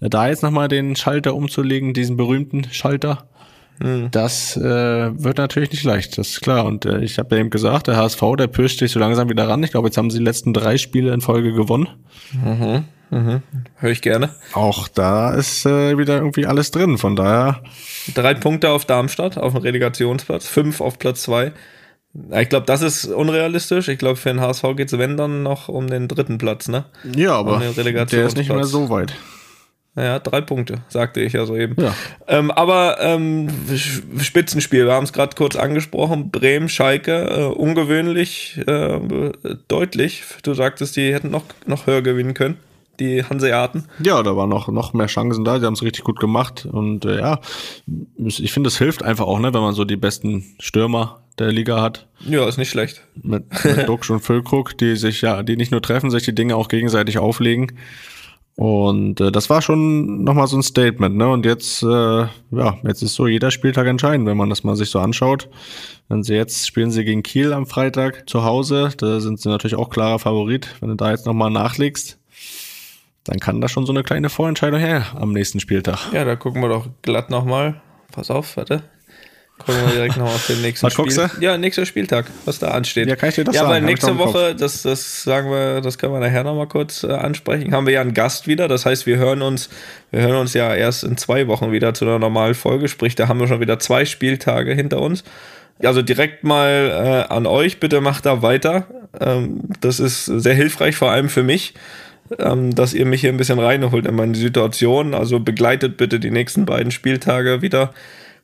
[0.00, 3.28] Da jetzt nochmal den Schalter umzulegen, diesen berühmten Schalter,
[4.10, 6.66] das äh, wird natürlich nicht leicht, das ist klar.
[6.66, 9.48] Und äh, ich habe ja eben gesagt, der HSV, der pirscht sich so langsam wieder
[9.48, 9.62] ran.
[9.62, 11.88] Ich glaube, jetzt haben sie die letzten drei Spiele in Folge gewonnen.
[13.10, 14.30] Höre ich gerne.
[14.52, 16.96] Auch da ist äh, wieder irgendwie alles drin.
[16.96, 17.60] Von daher,
[18.14, 21.52] Drei Punkte auf Darmstadt, auf dem Relegationsplatz, fünf auf Platz zwei.
[22.32, 23.88] Ich glaube, das ist unrealistisch.
[23.88, 26.84] Ich glaube, für den HSV geht es, wenn dann, noch um den dritten Platz, ne?
[27.14, 29.14] ja, aber den der ist nicht mehr so weit.
[29.96, 31.76] Ja, drei Punkte, sagte ich ja soeben.
[31.80, 31.94] Ja.
[32.28, 33.48] Ähm, aber ähm,
[34.20, 36.30] Spitzenspiel, wir haben es gerade kurz angesprochen.
[36.30, 39.00] Bremen, Schalke, äh, ungewöhnlich äh,
[39.66, 40.22] deutlich.
[40.42, 42.56] Du sagtest, die hätten noch, noch höher gewinnen können,
[43.00, 43.84] die Hanseaten.
[44.02, 46.66] Ja, da waren noch, noch mehr Chancen da, die haben es richtig gut gemacht.
[46.70, 47.40] Und äh, ja,
[48.16, 51.80] ich finde, es hilft einfach auch, ne, wenn man so die besten Stürmer der Liga
[51.80, 52.06] hat.
[52.20, 53.02] Ja, ist nicht schlecht.
[53.22, 56.56] Mit, mit Duxch und Füllkrug, die sich ja, die nicht nur treffen, sich die Dinge
[56.56, 57.72] auch gegenseitig auflegen.
[58.56, 61.30] Und äh, das war schon nochmal so ein Statement, ne?
[61.30, 64.90] Und jetzt, äh, ja, jetzt ist so jeder Spieltag entscheidend, wenn man das mal sich
[64.90, 65.48] so anschaut.
[66.08, 69.76] Wenn sie jetzt spielen sie gegen Kiel am Freitag zu Hause, da sind sie natürlich
[69.76, 70.68] auch klarer Favorit.
[70.80, 72.19] Wenn du da jetzt nochmal nachlegst,
[73.30, 76.12] dann kann da schon so eine kleine Vorentscheidung her am nächsten Spieltag.
[76.12, 77.80] Ja, da gucken wir doch glatt nochmal.
[78.10, 78.82] Pass auf, warte.
[79.58, 81.30] Gucken wir direkt noch auf den nächsten Was guckst Spiel.
[81.38, 81.44] du?
[81.44, 83.06] Ja, nächster Spieltag, was da ansteht.
[83.06, 83.72] Ja, kann ich dir das ja, sagen?
[83.72, 84.18] weil Hab ich nächste.
[84.18, 87.92] Woche, das, das sagen wir, das können wir nachher nochmal kurz äh, ansprechen, haben wir
[87.92, 88.66] ja einen Gast wieder.
[88.66, 89.68] Das heißt, wir hören uns,
[90.10, 92.88] wir hören uns ja erst in zwei Wochen wieder zu einer normalen Folge.
[92.88, 95.22] Sprich, da haben wir schon wieder zwei Spieltage hinter uns.
[95.84, 98.88] Also direkt mal äh, an euch, bitte macht da weiter.
[99.20, 101.74] Ähm, das ist sehr hilfreich, vor allem für mich,
[102.38, 105.14] ähm, dass ihr mich hier ein bisschen reinholt in meine Situation.
[105.14, 107.92] Also begleitet bitte die nächsten beiden Spieltage wieder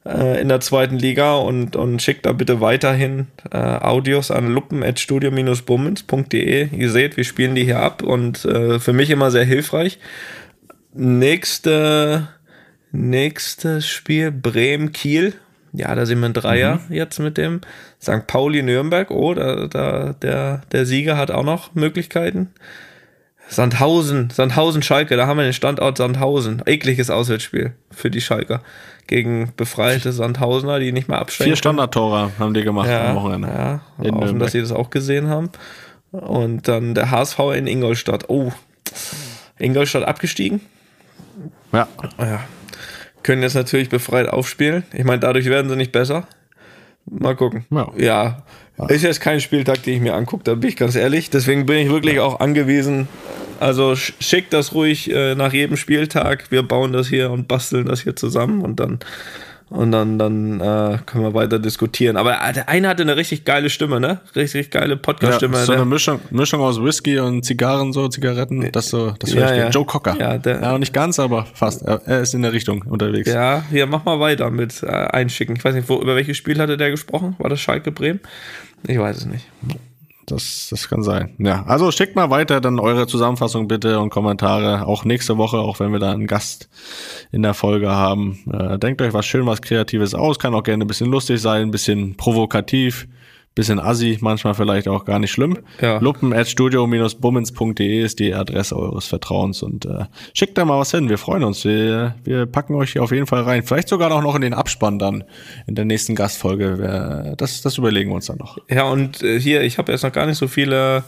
[0.07, 6.69] äh, in der zweiten Liga und, und schickt da bitte weiterhin äh, Audios an luppen.studio-bummens.de.
[6.77, 9.99] Ihr seht, wir spielen die hier ab und äh, für mich immer sehr hilfreich.
[10.95, 12.29] Nächste,
[12.93, 15.33] nächstes Spiel Bremen-Kiel.
[15.73, 17.61] Ja, da sind wir ein Dreier jetzt mit dem.
[18.01, 18.27] St.
[18.27, 19.11] Pauli Nürnberg.
[19.11, 22.49] Oh, da, da, der, der Sieger hat auch noch Möglichkeiten.
[23.49, 26.63] Sandhausen, Sandhausen Schalke, da haben wir den Standort Sandhausen.
[26.67, 28.63] Ekliges Auswärtsspiel für die Schalker
[29.07, 31.51] gegen befreite Sandhausener, die nicht mehr absteigen.
[31.51, 33.49] Vier Standardtore haben die gemacht ja, am Wochenende.
[33.49, 34.39] Ja, In hoffen, Nürnberg.
[34.41, 35.51] dass sie das auch gesehen haben.
[36.11, 38.29] Und dann der HSV in Ingolstadt.
[38.29, 38.53] Oh,
[39.59, 40.61] Ingolstadt abgestiegen.
[41.73, 41.89] Ja.
[42.19, 42.41] Ja.
[43.23, 44.85] Können jetzt natürlich befreit aufspielen.
[44.93, 46.27] Ich meine, dadurch werden sie nicht besser.
[47.11, 47.65] Mal gucken.
[47.97, 48.43] Ja.
[48.79, 48.87] Ja.
[48.89, 51.31] Ist jetzt kein Spieltag, den ich mir angucke, da bin ich ganz ehrlich.
[51.31, 53.09] Deswegen bin ich wirklich auch angewiesen.
[53.59, 56.51] Also sch- schickt das ruhig äh, nach jedem Spieltag.
[56.51, 58.99] Wir bauen das hier und basteln das hier zusammen und dann
[59.69, 62.17] und dann, dann äh, können wir weiter diskutieren.
[62.17, 64.21] Aber äh, der eine hatte eine richtig geile Stimme, ne?
[64.37, 65.57] Richtig geile Ja, Podcast-Stimme.
[65.59, 69.51] so der- eine Mischung, Mischung aus Whisky und Zigarren, so Zigaretten, das so, das Ja,
[69.51, 69.57] ja.
[69.65, 70.17] ja, Joe Cocker.
[70.19, 71.83] Ja, der- ja, nicht ganz, aber fast.
[71.83, 73.29] Er, er ist in der Richtung unterwegs.
[73.33, 75.57] Ja, hier, mach mal weiter mit äh, einschicken.
[75.57, 77.35] Ich weiß nicht, wo, über welches Spiel hatte der gesprochen?
[77.39, 78.21] War das Schalke Bremen?
[78.87, 79.47] Ich weiß es nicht.
[80.27, 81.35] Das, das kann sein.
[81.39, 84.85] Ja, also schickt mal weiter dann eure Zusammenfassung bitte und Kommentare.
[84.87, 86.69] Auch nächste Woche, auch wenn wir da einen Gast
[87.31, 88.41] in der Folge haben.
[88.53, 90.41] Äh, denkt euch was schön, was Kreatives aus.
[90.41, 93.07] Kann auch gerne ein bisschen lustig sein, ein bisschen provokativ,
[93.57, 95.59] bisschen assi, manchmal vielleicht auch gar nicht schlimm.
[95.81, 95.99] Ja.
[95.99, 101.09] Luppen at studio-bummens.de ist die Adresse eures Vertrauens und äh, schickt da mal was hin.
[101.09, 101.65] Wir freuen uns.
[101.65, 103.63] Wir, wir packen euch hier auf jeden Fall rein.
[103.65, 105.25] Vielleicht sogar auch noch in den Abspann dann
[105.67, 107.35] in der nächsten Gastfolge.
[107.39, 108.59] Das, das überlegen wir uns dann noch.
[108.71, 111.05] Ja, und äh, hier, ich habe jetzt noch gar nicht so viele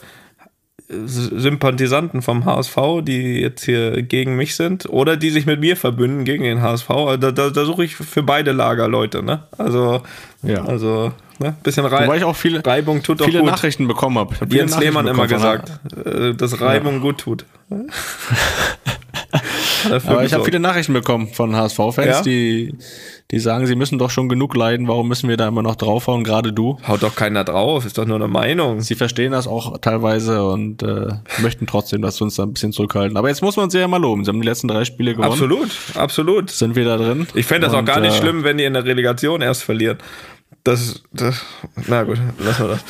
[0.89, 5.77] äh, Sympathisanten vom HSV, die jetzt hier gegen mich sind oder die sich mit mir
[5.77, 6.91] verbünden gegen den HSV.
[6.91, 9.45] Also Da, da, da suche ich für beide Lager Leute, ne?
[9.59, 10.01] Also,
[10.43, 10.65] Ja.
[10.65, 11.57] also, ne?
[11.63, 13.51] Bisschen Rei Wobei ich auch viele, Reibung tut viele gut.
[13.51, 14.35] Nachrichten bekommen habe.
[14.49, 15.71] Jens Lehmann immer gesagt,
[16.05, 17.45] äh, dass Reibung gut tut.
[19.91, 22.23] Aber ich habe viele Nachrichten bekommen von HSV-Fans, Ja?
[22.23, 22.75] die,
[23.31, 26.25] die sagen, sie müssen doch schon genug leiden, warum müssen wir da immer noch draufhauen,
[26.25, 26.79] gerade du.
[26.87, 28.81] Haut doch keiner drauf, ist doch nur eine Meinung.
[28.81, 31.09] Sie verstehen das auch teilweise und äh,
[31.41, 33.17] möchten trotzdem, dass wir uns da ein bisschen zurückhalten.
[33.17, 34.25] Aber jetzt muss man sie ja mal loben.
[34.25, 35.31] Sie haben die letzten drei Spiele gewonnen.
[35.31, 36.51] Absolut, absolut.
[36.51, 37.27] Sind wir da drin?
[37.35, 39.99] Ich fände das auch gar nicht äh, schlimm, wenn die in der Relegation erst verlieren.
[40.69, 41.47] Das, das
[41.87, 42.85] na gut, lassen wir das.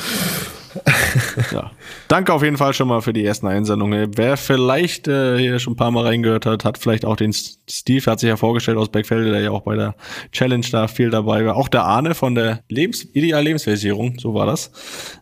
[1.53, 1.71] ja.
[2.09, 4.17] Danke auf jeden Fall schon mal für die ersten Einsendungen.
[4.17, 8.11] Wer vielleicht äh, hier schon ein paar Mal reingehört hat, hat vielleicht auch den Steve,
[8.11, 9.95] hat sich ja vorgestellt aus Beckfelde, der ja auch bei der
[10.33, 11.55] Challenge da viel dabei war.
[11.55, 14.71] Auch der Arne von der Lebens Ideal Lebensversicherung, so war das,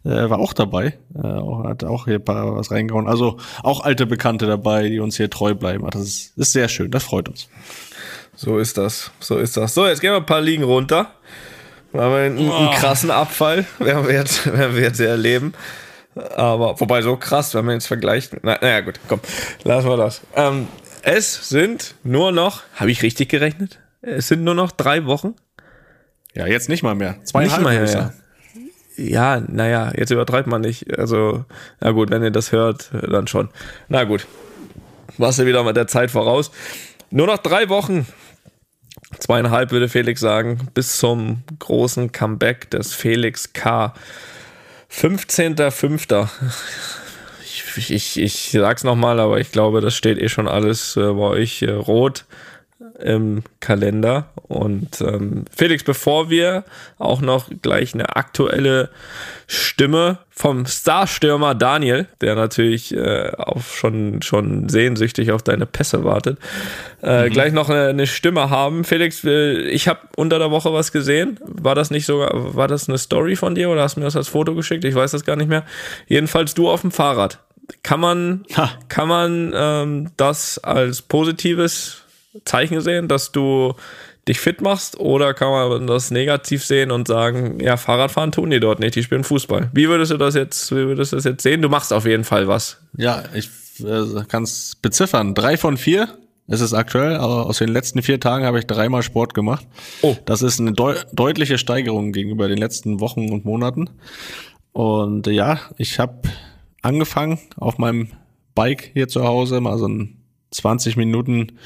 [0.04, 0.98] äh, war auch dabei.
[1.14, 3.08] Äh, hat auch hier ein paar was reingehauen.
[3.08, 5.88] Also auch alte Bekannte dabei, die uns hier treu bleiben.
[5.92, 7.50] Das ist, ist sehr schön, das freut uns.
[8.36, 9.76] So ist das, so ist das.
[9.76, 11.12] So, jetzt gehen wir ein paar Ligen runter.
[11.94, 15.54] Wir einen, einen krassen Abfall, werden wir jetzt, werden wir jetzt erleben.
[16.36, 18.34] Aber, wobei so krass, wenn man jetzt vergleicht.
[18.42, 19.20] Na, naja, gut, komm,
[19.64, 20.22] lassen wir das.
[20.36, 20.68] Ähm,
[21.04, 23.80] es sind nur noch, habe ich richtig gerechnet?
[24.02, 25.36] Es sind nur noch drei Wochen.
[26.34, 27.18] Ja, jetzt nicht mal mehr.
[27.24, 28.14] Zweieinhalb Nicht mal mehr.
[28.98, 30.98] Ja, naja, jetzt übertreibt man nicht.
[30.98, 31.46] Also,
[31.80, 33.50] na gut, wenn ihr das hört, dann schon.
[33.90, 34.26] Na gut.
[35.18, 36.52] Warst du wieder mit der Zeit voraus.
[37.10, 38.08] Nur noch drei Wochen.
[39.20, 43.94] Zweieinhalb würde Felix sagen, bis zum großen Comeback des Felix K.
[44.92, 46.28] 15.05.
[47.78, 51.24] Ich, ich, ich sag's nochmal, aber ich glaube, das steht eh schon alles äh, bei
[51.24, 52.26] euch äh, rot
[53.00, 54.30] im Kalender.
[54.48, 56.64] Und ähm, Felix, bevor wir
[56.98, 58.90] auch noch gleich eine aktuelle
[59.48, 66.38] Stimme vom Starstürmer Daniel, der natürlich äh, auf schon, schon sehnsüchtig auf deine Pässe wartet,
[67.02, 68.84] äh, gleich noch eine, eine Stimme haben.
[68.84, 71.40] Felix, ich habe unter der Woche was gesehen.
[71.44, 74.16] War das nicht sogar, war das eine Story von dir oder hast du mir das
[74.16, 74.86] als Foto geschickt?
[74.86, 75.64] Ich weiß das gar nicht mehr.
[76.08, 77.40] Jedenfalls du auf dem Fahrrad.
[77.84, 78.72] Kann man, Ha.
[78.88, 82.04] kann man ähm, das als positives
[82.46, 83.74] Zeichen sehen, dass du
[84.28, 88.60] dich fit machst oder kann man das negativ sehen und sagen, ja, Fahrradfahren tun die
[88.60, 89.70] dort nicht, die spielen Fußball.
[89.74, 91.62] Wie würdest du das jetzt, wie würdest du das jetzt sehen?
[91.62, 92.82] Du machst auf jeden Fall was.
[92.98, 95.34] Ja, ich äh, kann es beziffern.
[95.34, 96.10] Drei von vier
[96.48, 99.66] ist es aktuell, aber aus den letzten vier Tagen habe ich dreimal Sport gemacht.
[100.02, 100.16] Oh.
[100.26, 103.90] Das ist eine deu deutliche Steigerung gegenüber den letzten Wochen und Monaten.
[104.74, 106.22] Und äh, ja, ich habe
[106.82, 108.10] angefangen auf meinem
[108.56, 110.17] Bike hier zu Hause mal so ein
[110.52, 111.58] 20 Minuten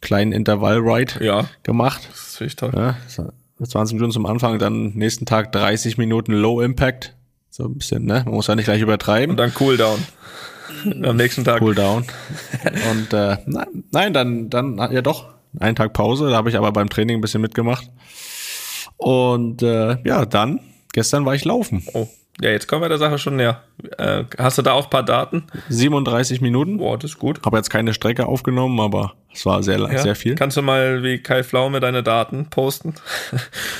[0.00, 1.46] kleinen Intervall-Ride Ja.
[1.62, 2.08] gemacht.
[2.10, 2.72] Das finde ich toll.
[2.74, 3.30] Ja, so
[3.64, 7.14] 20 Minuten zum Anfang, dann nächsten Tag 30 Minuten Low Impact.
[7.50, 8.22] So ein bisschen, ne?
[8.26, 9.30] Man muss ja nicht gleich übertreiben.
[9.30, 9.98] Und dann Cooldown.
[11.04, 11.62] Am nächsten Tag.
[11.62, 12.04] Cool down.
[12.90, 16.70] Und äh, nein, nein, dann, dann, ja doch, einen Tag Pause, da habe ich aber
[16.72, 17.90] beim Training ein bisschen mitgemacht.
[18.98, 20.60] Und äh, ja, dann,
[20.92, 21.82] gestern war ich laufen.
[21.94, 22.08] Oh.
[22.40, 23.62] Ja, jetzt kommen wir der Sache schon näher.
[23.96, 25.44] Äh, hast du da auch ein paar Daten?
[25.70, 26.76] 37 Minuten.
[26.78, 27.40] Boah, das ist gut.
[27.46, 29.98] Habe jetzt keine Strecke aufgenommen, aber es war sehr, Ja.
[29.98, 30.34] sehr viel.
[30.34, 32.94] Kannst du mal wie Kai Pflaume deine Daten posten?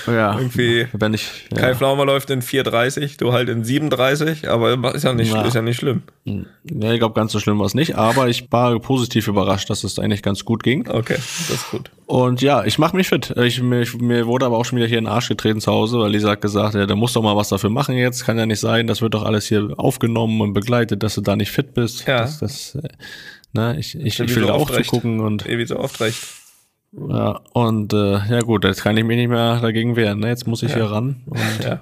[0.07, 4.95] ja, irgendwie- wenn ich Kai ja, Pflaume läuft in 4,30, du halt in 37, aber
[4.95, 5.43] ist ja nicht, Na.
[5.43, 6.03] ist ja nicht schlimm.
[6.25, 9.85] ja, ich glaube, ganz so schlimm war es nicht, aber ich war positiv überrascht, dass
[9.85, 10.89] es eigentlich ganz gut ging.
[10.89, 11.91] Okay, das ist gut.
[12.07, 13.35] Und ja, ich mache mich fit.
[13.37, 15.99] Ich, mir, mir wurde aber auch schon wieder hier in den Arsch getreten zu Hause,
[15.99, 18.25] weil Lisa hat gesagt, ja, da musst doch mal was dafür machen jetzt.
[18.25, 21.35] Kann ja nicht sein, das wird doch alles hier aufgenommen und begleitet, dass du da
[21.35, 22.07] nicht fit bist.
[22.07, 22.19] Ja.
[22.19, 22.89] Das, das, äh,
[23.53, 26.19] ne, ich, ich, ich will auch zugucken und wie so oft recht.
[26.93, 30.21] ja, und äh, ja gut, jetzt kann ich mich nicht mehr dagegen wehren.
[30.21, 30.29] Ne?
[30.29, 31.81] Jetzt muss ich hier ran und Ja.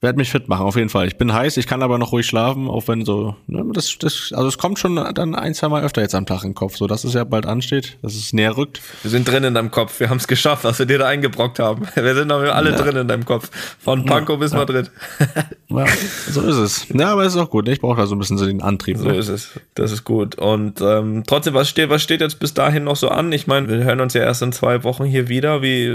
[0.00, 1.08] Werde mich fit machen, auf jeden Fall.
[1.08, 4.32] Ich bin heiß, ich kann aber noch ruhig schlafen, auch wenn so, ne, das, das,
[4.32, 6.76] also es kommt schon dann ein, zwei Mal öfter jetzt am Tag in den Kopf,
[6.76, 8.80] so dass es ja bald ansteht, dass es näher rückt.
[9.02, 9.98] Wir sind drin in deinem Kopf.
[9.98, 11.86] Wir haben es geschafft, was wir dir da eingebrockt haben.
[11.96, 13.50] Wir sind doch alle drin in deinem Kopf.
[13.80, 14.90] Von Pankow bis Madrid.
[15.70, 15.84] Ja,
[16.30, 16.86] so ist es.
[16.94, 17.66] Ja, aber es ist auch gut.
[17.66, 17.72] ne?
[17.74, 18.96] Ich brauche da so ein bisschen so den Antrieb.
[18.96, 19.16] So Ne?
[19.16, 19.50] ist es.
[19.74, 20.36] Das ist gut.
[20.36, 23.30] Und ähm, trotzdem, was steht, was steht jetzt bis dahin noch so an?
[23.32, 25.60] Ich meine, wir hören uns ja erst in zwei Wochen hier wieder.
[25.60, 25.88] Wie,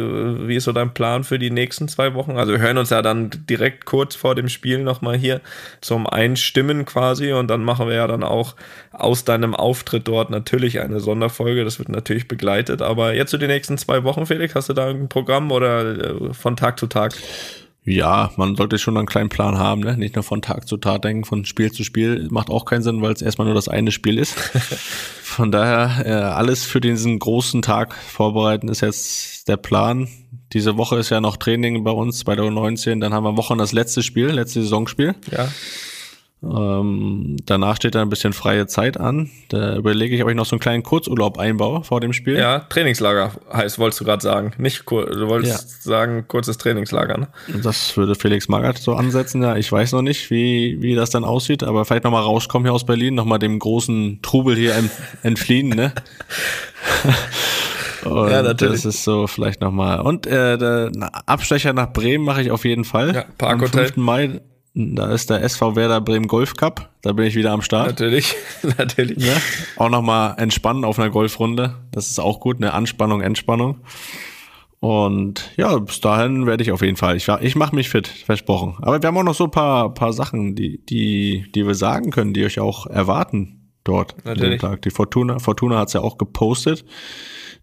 [0.47, 2.37] wie ist so dein Plan für die nächsten zwei Wochen?
[2.37, 5.39] Also wir hören uns ja dann direkt kurz vor dem Spiel nochmal hier
[5.79, 7.31] zum Einstimmen quasi.
[7.31, 8.55] Und dann machen wir ja dann auch
[8.91, 11.63] aus deinem Auftritt dort natürlich eine Sonderfolge.
[11.63, 12.81] Das wird natürlich begleitet.
[12.81, 16.33] Aber jetzt zu den nächsten zwei Wochen, Felix, hast du da ein Programm oder äh,
[16.33, 17.13] von Tag zu Tag?
[17.85, 19.97] Ja, man sollte schon einen kleinen Plan haben, ne?
[19.97, 22.27] Nicht nur von Tag zu Tag denken, von Spiel zu Spiel.
[22.31, 24.33] Macht auch keinen Sinn, weil es erstmal nur das eine Spiel ist.
[25.21, 30.07] von daher, äh, alles für diesen großen Tag vorbereiten ist jetzt der Plan.
[30.53, 33.01] Diese Woche ist ja noch Training bei uns bei der U19.
[33.01, 35.15] Dann haben wir am Wochen das letzte Spiel, letzte Saisonspiel.
[35.31, 35.49] Ja.
[36.43, 39.29] Ähm, danach steht da ein bisschen freie Zeit an.
[39.49, 42.37] Da überlege ich, ob ich noch so einen kleinen Kurzurlaub einbaue vor dem Spiel.
[42.37, 44.51] Ja, Trainingslager heißt, wolltest du gerade sagen.
[44.57, 47.27] Nicht kur du wolltest sagen, kurzes Trainingslager, ne?
[47.61, 49.55] Das würde Felix Magath so ansetzen, ja.
[49.55, 52.85] Ich weiß noch nicht, wie, wie das dann aussieht, aber vielleicht nochmal rauskommen hier aus
[52.85, 54.91] Berlin, nochmal dem großen Trubel hier ent,
[55.23, 55.93] entfliehen, ne?
[58.03, 58.83] Und Ja, natürlich.
[58.83, 60.01] Das ist so vielleicht nochmal.
[60.01, 60.91] Und äh, der
[61.25, 63.15] Abstecher nach Bremen mache ich auf jeden Fall.
[63.15, 63.79] Ja, Parkhotel.
[63.79, 63.97] Am 5.
[63.97, 64.41] Mai,
[64.75, 66.89] da ist der SV Werder Bremen Golf Cup.
[67.01, 67.87] Da bin ich wieder am Start.
[67.87, 68.35] Natürlich,
[68.77, 69.17] natürlich.
[69.17, 69.35] Ne?
[69.75, 71.75] Auch nochmal entspannen auf einer Golfrunde.
[71.91, 73.81] Das ist auch gut, eine Anspannung, Entspannung.
[74.79, 77.15] Und ja, bis dahin werde ich auf jeden Fall.
[77.15, 78.75] Ich, ich mache mich fit, versprochen.
[78.81, 82.11] Aber wir haben auch noch so ein paar, paar Sachen, die, die, die wir sagen
[82.11, 84.59] können, die euch auch erwarten dort Natürlich.
[84.59, 84.81] Tag.
[84.81, 86.83] Die Fortuna, Fortuna hat es ja auch gepostet.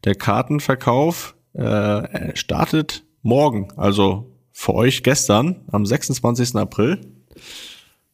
[0.04, 4.29] Der Kartenverkauf äh, startet morgen, also
[4.60, 6.54] für euch gestern, am 26.
[6.56, 7.00] April,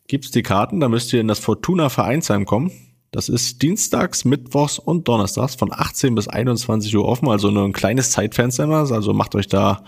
[0.07, 0.79] gibt's die Karten.
[0.79, 2.71] Da müsst ihr in das Fortuna Vereinsheim kommen.
[3.11, 7.73] Das ist dienstags, mittwochs und donnerstags von 18 bis 21 Uhr offen, also nur ein
[7.73, 8.89] kleines Zeitfenster immer.
[8.93, 9.83] Also macht euch da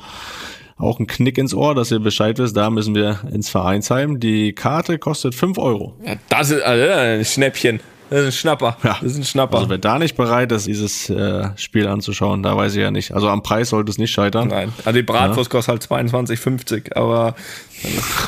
[0.77, 4.19] auch einen Knick ins Ohr, dass ihr Bescheid wisst, da müssen wir ins Vereinsheim.
[4.19, 5.95] Die Karte kostet 5 Euro.
[6.05, 7.79] Ja, das ist also, ein Schnäppchen.
[8.11, 8.77] Das ist ein Schnapper.
[8.83, 8.99] Ja.
[9.01, 9.59] Das ist ein Schnapper.
[9.59, 13.13] Also wer da nicht bereit ist, dieses äh, Spiel anzuschauen, da weiß ich ja nicht.
[13.13, 14.49] Also am Preis sollte es nicht scheitern.
[14.49, 14.73] Nein.
[14.85, 17.35] Also die Bratwurst kostet halt 22,50, aber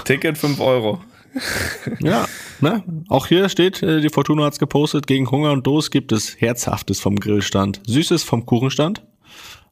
[0.04, 1.00] Ticket 5 Euro.
[2.00, 2.26] Ja,
[2.60, 2.82] ne?
[3.08, 6.98] Auch hier steht, äh, die Fortuna hat's gepostet, gegen Hunger und Durst gibt es Herzhaftes
[6.98, 9.02] vom Grillstand, Süßes vom Kuchenstand,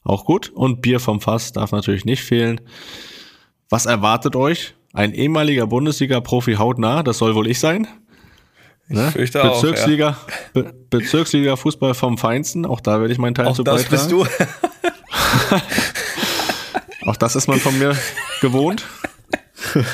[0.03, 2.61] auch gut, und Bier vom Fass darf natürlich nicht fehlen.
[3.69, 4.73] Was erwartet euch?
[4.93, 7.87] Ein ehemaliger Bundesliga-Profi hautnah, das soll wohl ich sein.
[8.89, 9.11] Ne?
[9.11, 10.17] fürchte auch, Bezirksliga,
[10.53, 13.91] Be Bezirksliga Fußball vom Feinsten, auch da werde ich meinen Teil Auch zu das beitragen.
[13.91, 14.25] bist du.
[17.09, 17.97] Auch das ist man von mir
[18.41, 18.85] gewohnt.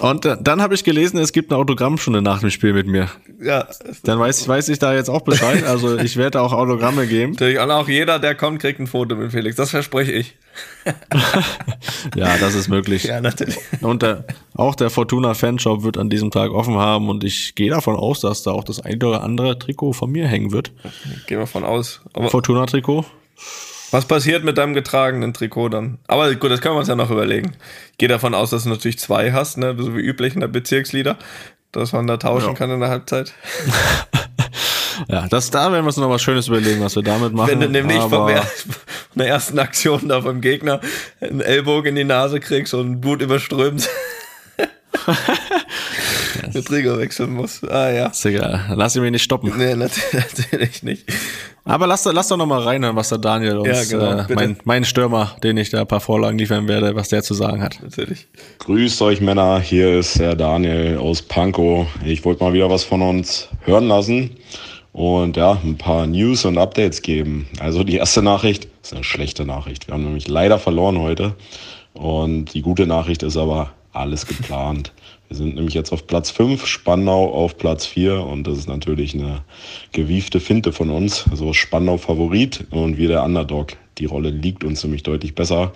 [0.00, 3.08] Und äh, dann habe ich gelesen, es gibt eine Autogrammstunde nach dem Spiel mit mir.
[3.40, 3.66] ja,
[4.02, 5.64] Dann weiß, weiß ich da jetzt auch Bescheid.
[5.64, 7.32] Also ich werde auch Autogramme geben.
[7.32, 7.58] natürlich.
[7.60, 9.56] Und auch jeder, der kommt, kriegt ein Foto mit Felix.
[9.56, 10.36] Das verspreche ich.
[12.16, 13.04] Ja, das ist möglich.
[13.04, 13.56] Ja, natürlich.
[13.82, 14.24] Und der,
[14.54, 18.20] auch der Fortuna Fanshop wird an diesem Tag offen haben und ich gehe davon aus,
[18.20, 20.72] dass da auch das ein oder andere Trikot von mir hängen wird.
[21.26, 22.00] Gehen wir von aus.
[22.12, 23.04] Aber Fortuna Trikot.
[23.90, 25.98] Was passiert mit deinem getragenen Trikot dann?
[26.06, 27.52] Aber gut, das können wir uns ja noch überlegen.
[27.92, 29.74] Ich gehe davon aus, dass du natürlich zwei hast, ne?
[29.78, 31.16] so wie üblich in der Bezirksliga,
[31.72, 32.54] dass man da tauschen Ja.
[32.54, 33.32] kann in der Halbzeit.
[35.08, 37.48] Ja, das da werden wir uns noch was Schönes überlegen, was wir damit machen.
[37.50, 38.74] Wenn du nämlich von der, von
[39.14, 40.80] der ersten Aktion da vom Gegner
[41.22, 43.88] einen Ellbogen in die Nase kriegst und Blut überströmt.
[46.54, 47.62] Der Trigger wechseln muss.
[47.64, 48.06] Ah ja.
[48.08, 48.64] Ist egal.
[48.74, 49.52] Lass ihn mich nicht stoppen.
[49.56, 51.04] Nee, nat- natürlich nicht.
[51.64, 54.56] Aber lass, lass doch noch mal reinhören, was der Daniel uns, Ja, genau, äh, mein,
[54.64, 57.78] mein Stürmer, den ich da ein paar Vorlagen liefern werde, was der zu sagen hat.
[57.82, 58.26] Natürlich.
[58.58, 61.86] Grüßt euch Männer, hier ist der Daniel aus Pankow.
[62.04, 64.30] Ich wollte mal wieder was von uns hören lassen
[64.92, 67.46] und ja, ein paar News und Updates geben.
[67.60, 69.86] Also die erste Nachricht ist eine schlechte Nachricht.
[69.86, 71.34] Wir haben nämlich leider verloren heute
[71.92, 74.92] und die gute Nachricht ist aber alles geplant.
[75.30, 79.14] Wir sind nämlich jetzt auf Platz 5, Spandau auf Platz 4 und das ist natürlich
[79.14, 79.44] eine
[79.92, 81.24] gewiefte Finte von uns.
[81.30, 83.76] Also Spandau Favorit und wir der Underdog.
[83.98, 85.72] Die Rolle liegt uns nämlich deutlich besser.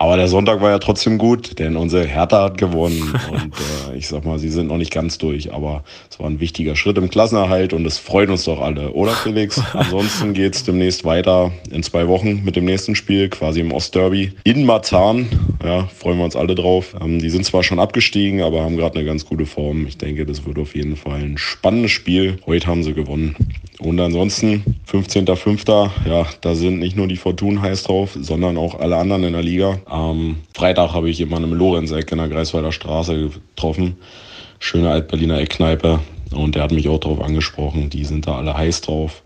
[0.00, 3.02] Aber der Sonntag war ja trotzdem gut, denn unsere Hertha hat gewonnen.
[3.30, 3.52] Und
[3.92, 6.74] äh, ich sag mal, sie sind noch nicht ganz durch, aber es war ein wichtiger
[6.74, 9.60] Schritt im Klassenerhalt und es freut uns doch alle, oder Felix?
[9.74, 14.64] Ansonsten geht's demnächst weiter in zwei Wochen mit dem nächsten Spiel, quasi im Ostderby in
[14.64, 15.28] Marzahn.
[15.62, 16.96] Ja, freuen wir uns alle drauf.
[16.98, 19.86] Ähm, die sind zwar schon abgestiegen, aber haben gerade eine ganz gute Form.
[19.86, 22.38] Ich denke, das wird auf jeden Fall ein spannendes Spiel.
[22.46, 23.36] Heute haben sie gewonnen.
[23.80, 28.96] Und ansonsten, 15.05., ja, da sind nicht nur die Fortun heiß drauf, sondern auch alle
[28.96, 29.78] anderen in der Liga.
[29.90, 33.96] Am Freitag habe ich jemanden im Lorenzeck in der Greifswalder Straße getroffen.
[34.60, 35.98] Schöne Altberliner Eckkneipe.
[36.30, 37.90] Und der hat mich auch darauf angesprochen.
[37.90, 39.22] Die sind da alle heiß drauf.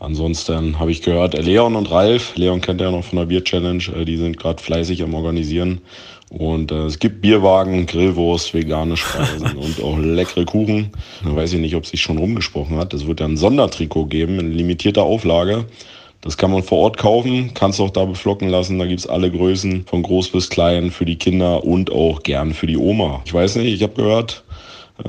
[0.00, 3.44] Ansonsten habe ich gehört, äh, Leon und Ralf, Leon kennt er noch von der Bier
[3.44, 5.82] Challenge, äh, die sind gerade fleißig am Organisieren.
[6.30, 10.90] Und äh, es gibt Bierwagen, Grillwurst, vegane Speisen und auch leckere Kuchen.
[11.22, 12.94] Da weiß ich nicht, ob sich schon rumgesprochen hat.
[12.94, 15.66] Es wird ja ein Sondertrikot geben in limitierter Auflage.
[16.22, 18.78] Das kann man vor Ort kaufen, kannst auch da beflocken lassen.
[18.78, 22.66] Da gibt's alle Größen, von groß bis klein, für die Kinder und auch gern für
[22.66, 23.22] die Oma.
[23.24, 24.44] Ich weiß nicht, ich habe gehört,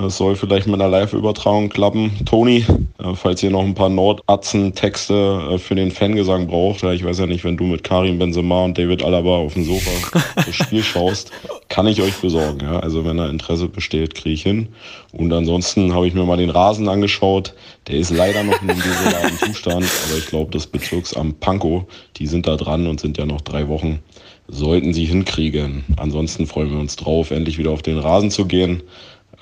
[0.08, 2.12] soll vielleicht mit einer Live-Übertragung klappen.
[2.24, 2.64] Toni,
[2.98, 7.26] äh, falls ihr noch ein paar Nordatzen-Texte äh, für den Fangesang braucht, ich weiß ja
[7.26, 9.90] nicht, wenn du mit Karim Benzema und David Alaba auf dem Sofa
[10.36, 11.30] das Spiel schaust,
[11.68, 12.60] kann ich euch besorgen.
[12.62, 12.80] Ja?
[12.80, 14.68] Also wenn da Interesse besteht, kriege ich hin.
[15.12, 17.54] Und ansonsten habe ich mir mal den Rasen angeschaut.
[17.88, 21.84] Der ist leider noch in einem desolaten Zustand, aber ich glaube, das Bezirksamt Pankow,
[22.16, 24.00] die sind da dran und sind ja noch drei Wochen
[24.48, 25.84] sollten sie hinkriegen.
[25.96, 28.82] Ansonsten freuen wir uns drauf, endlich wieder auf den Rasen zu gehen.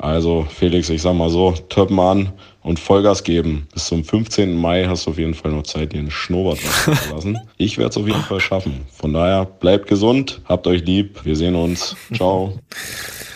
[0.00, 2.32] Also Felix, ich sag mal so, Töppen an
[2.62, 3.68] und Vollgas geben.
[3.74, 4.56] Bis zum 15.
[4.56, 7.38] Mai hast du auf jeden Fall noch Zeit, dir einen Schnurrbart zu lassen.
[7.58, 8.80] Ich werde es auf jeden Fall schaffen.
[8.92, 11.96] Von daher, bleibt gesund, habt euch lieb, wir sehen uns.
[12.14, 12.58] Ciao.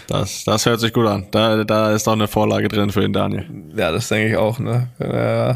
[0.08, 1.26] Das, das hört sich gut an.
[1.30, 3.46] Da, da ist auch eine Vorlage drin für den Daniel.
[3.76, 4.88] Ja, das denke ich auch, ne?
[4.98, 5.54] Äh,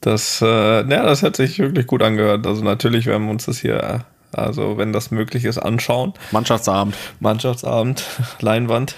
[0.00, 0.46] Das, äh,
[0.88, 2.44] ja, das hat sich wirklich gut angehört.
[2.46, 6.12] Also natürlich werden wir uns das hier, also wenn das möglich ist, anschauen.
[6.32, 6.96] Mannschaftsabend.
[7.20, 8.04] Mannschaftsabend,
[8.40, 8.96] Leinwand.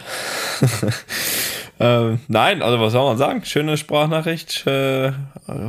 [1.78, 3.44] äh, nein, also was soll man sagen?
[3.44, 5.12] Schöne Sprachnachricht, äh,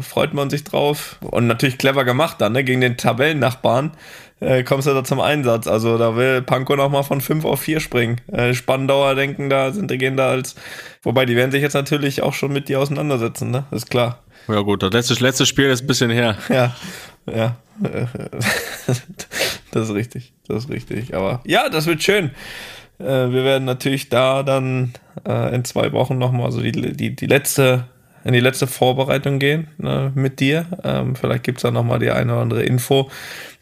[0.02, 1.18] freut man sich drauf.
[1.22, 2.64] Und natürlich clever gemacht dann, ne?
[2.64, 3.92] Gegen den Tabellennachbarn
[4.40, 5.68] äh, kommst du da zum Einsatz.
[5.68, 8.22] Also da will Panko nochmal von 5 auf 4 springen.
[8.32, 10.56] Äh, Spandauer denken da, sind die gehen da als,
[11.04, 13.66] wobei die werden sich jetzt natürlich auch schon mit dir auseinandersetzen, ne?
[13.72, 14.20] Ist klar.
[14.48, 16.38] Ja gut, das letzte, letzte Spiel ist ein bisschen her.
[16.50, 16.76] Ja,
[17.34, 17.56] ja.
[19.72, 21.16] das ist richtig, das ist richtig.
[21.16, 22.32] Aber ja, das wird schön.
[23.00, 24.94] Äh, wir werden natürlich da dann
[25.28, 27.86] äh, in zwei Wochen nochmal so die, die, die letzte
[28.26, 30.66] in die letzte Vorbereitung gehen ne, mit dir.
[30.84, 33.10] Ähm, vielleicht gibt's da nochmal die eine oder andere Info,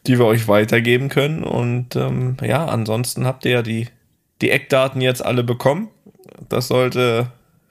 [0.08, 1.44] die wir euch weitergeben können.
[1.44, 3.90] Und ähm, ja, ansonsten habt ihr ja die,
[4.42, 5.90] die Eckdaten jetzt alle bekommen.
[6.48, 7.28] Das sollte,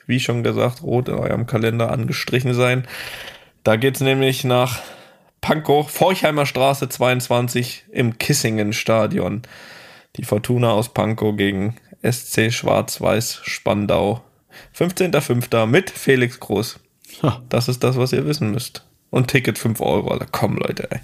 [0.06, 2.86] wie schon gesagt, rot in eurem Kalender angestrichen sein.
[3.64, 4.80] Da geht's nämlich nach
[5.40, 9.42] Pankow, Forchheimer Straße 22 im Kissingen Stadion.
[10.16, 14.22] Die Fortuna aus Pankow gegen SC Schwarz-Weiß Spandau
[14.76, 15.64] 15.05.
[15.64, 16.80] mit Felix Groß.
[17.48, 18.84] Das ist das, was ihr wissen müsst.
[19.08, 20.10] Und Ticket 5 Euro.
[20.10, 21.00] Also komm, Leute, ey.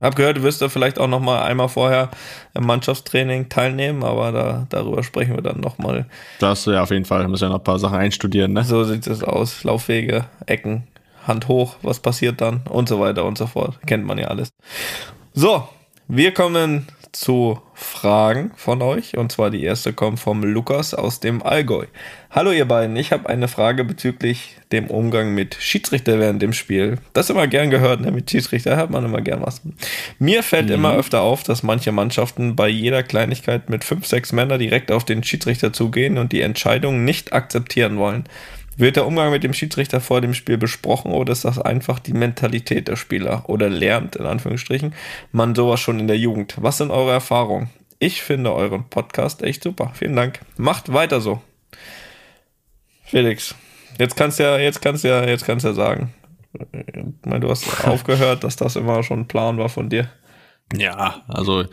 [0.00, 2.10] Hab gehört, du wirst da vielleicht auch noch mal einmal vorher
[2.54, 6.06] im Mannschaftstraining teilnehmen, aber da, darüber sprechen wir dann noch mal.
[6.38, 7.22] Das ja auf jeden Fall.
[7.22, 8.62] Da müssen wir noch ein paar Sachen einstudieren, ne?
[8.62, 9.64] So sieht es aus.
[9.64, 10.86] Laufwege, Ecken,
[11.26, 13.80] Hand hoch, was passiert dann und so weiter und so fort.
[13.86, 14.50] Kennt man ja alles.
[15.34, 15.68] So,
[16.06, 16.86] wir kommen
[17.18, 19.16] zu Fragen von euch.
[19.16, 21.86] Und zwar die erste kommt vom Lukas aus dem Allgäu.
[22.30, 26.98] Hallo ihr beiden, ich habe eine Frage bezüglich dem Umgang mit Schiedsrichter während dem Spiel.
[27.14, 28.12] Das immer gern gehört, ne?
[28.12, 29.62] mit Schiedsrichter hört man immer gern was.
[30.20, 30.74] Mir fällt mhm.
[30.74, 35.04] immer öfter auf, dass manche Mannschaften bei jeder Kleinigkeit mit fünf, sechs Männern direkt auf
[35.04, 38.24] den Schiedsrichter zugehen und die Entscheidung nicht akzeptieren wollen.
[38.78, 42.12] Wird der Umgang mit dem Schiedsrichter vor dem Spiel besprochen oder ist das einfach die
[42.12, 44.94] Mentalität der Spieler oder lernt in Anführungsstrichen
[45.32, 46.54] man sowas schon in der Jugend?
[46.60, 47.70] Was sind eure Erfahrungen?
[47.98, 49.90] Ich finde euren Podcast echt super.
[49.94, 50.38] Vielen Dank.
[50.56, 51.42] Macht weiter so.
[53.02, 53.56] Felix,
[53.98, 56.14] jetzt kannst ja, jetzt kannst ja, jetzt kannst ja sagen.
[56.52, 60.08] Ich meine, du hast aufgehört, dass das immer schon ein Plan war von dir.
[60.76, 61.64] Ja, also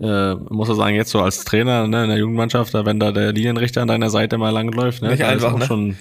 [0.00, 3.32] äh, muss er sagen, jetzt so als Trainer ne, in der Jugendmannschaft, wenn da der
[3.32, 5.66] Linienrichter an deiner Seite mal lang läuft, ne, Nicht einfach, ist ne?
[5.66, 5.98] schon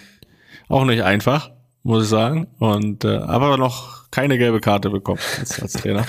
[0.67, 1.51] auch nicht einfach,
[1.83, 2.47] muss ich sagen.
[2.59, 6.05] Und äh, aber noch keine gelbe Karte bekommen als, als Trainer.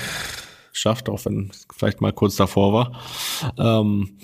[0.73, 2.93] Schafft, auch wenn es vielleicht mal kurz davor war.
[3.59, 4.19] Ähm,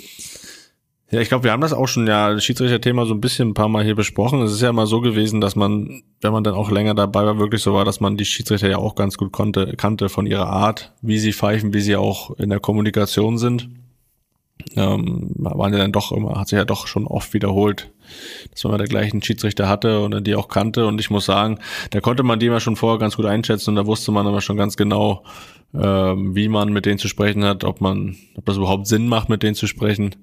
[1.11, 3.68] ja, ich glaube, wir haben das auch schon ja, Schiedsrichter-Thema so ein bisschen ein paar
[3.68, 4.43] Mal hier besprochen.
[4.43, 7.39] Es ist ja immer so gewesen, dass man, wenn man dann auch länger dabei war,
[7.39, 10.49] wirklich so war, dass man die Schiedsrichter ja auch ganz gut konnte, kannte von ihrer
[10.49, 13.68] Art, wie sie pfeifen, wie sie auch in der Kommunikation sind
[14.76, 17.93] ähm, waren ja dann doch immer, hat sich ja doch schon oft wiederholt,
[18.51, 20.87] dass man mal der gleichen Schiedsrichter hatte und die auch kannte.
[20.87, 21.59] Und ich muss sagen,
[21.91, 24.41] da konnte man die immer schon vorher ganz gut einschätzen und da wusste man immer
[24.41, 25.25] schon ganz genau,
[25.75, 29.29] ähm, wie man mit denen zu sprechen hat, ob man, ob das überhaupt Sinn macht,
[29.29, 30.15] mit denen zu sprechen,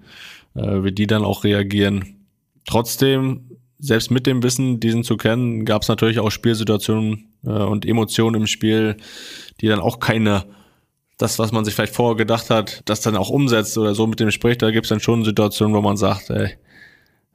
[0.56, 2.28] äh, wie die dann auch reagieren.
[2.66, 7.86] Trotzdem, selbst mit dem Wissen, diesen zu kennen, gab es natürlich auch Spielsituationen äh, und
[7.86, 8.98] Emotionen im Spiel,
[9.60, 10.46] die dann auch keine
[11.22, 14.20] das, was man sich vielleicht vorher gedacht hat, das dann auch umsetzt oder so mit
[14.20, 16.58] dem spricht, da gibt es dann schon Situationen, wo man sagt, ey,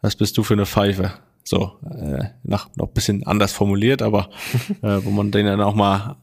[0.03, 1.13] was bist du für eine Pfeife?
[1.45, 4.31] So, äh, nach, noch bisschen anders formuliert, aber
[4.83, 6.17] äh, wo man den dann auch mal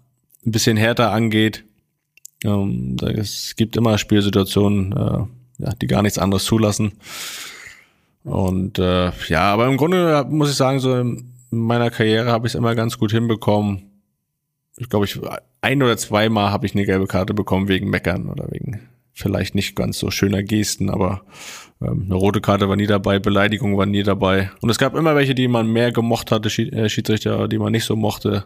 [0.45, 1.63] ein bisschen härter angeht.
[2.43, 6.93] Ähm, es gibt immer Spielsituationen, äh, ja, die gar nichts anderes zulassen.
[8.23, 12.53] Und äh, ja, aber im Grunde muss ich sagen, so in meiner Karriere habe ich
[12.53, 13.93] es immer ganz gut hinbekommen,
[14.77, 15.19] ich glaube, ich
[15.61, 18.81] ein oder zweimal habe ich eine gelbe Karte bekommen wegen Meckern oder wegen
[19.13, 21.21] vielleicht nicht ganz so schöner Gesten, aber
[21.79, 24.51] eine rote Karte war nie dabei, Beleidigung war nie dabei.
[24.61, 27.83] Und es gab immer welche, die man mehr gemocht hatte, äh, Schiedsrichter, die man nicht
[27.85, 28.45] so mochte.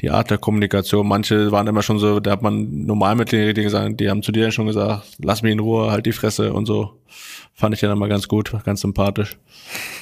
[0.00, 3.44] Die Art der Kommunikation, manche waren immer schon so, da hat man normal mit den
[3.44, 6.52] Redingen gesagt, die haben zu dir schon gesagt, lass mich in Ruhe, halt die Fresse
[6.52, 6.98] und so.
[7.54, 9.36] Fand ich dann immer ganz gut, ganz sympathisch.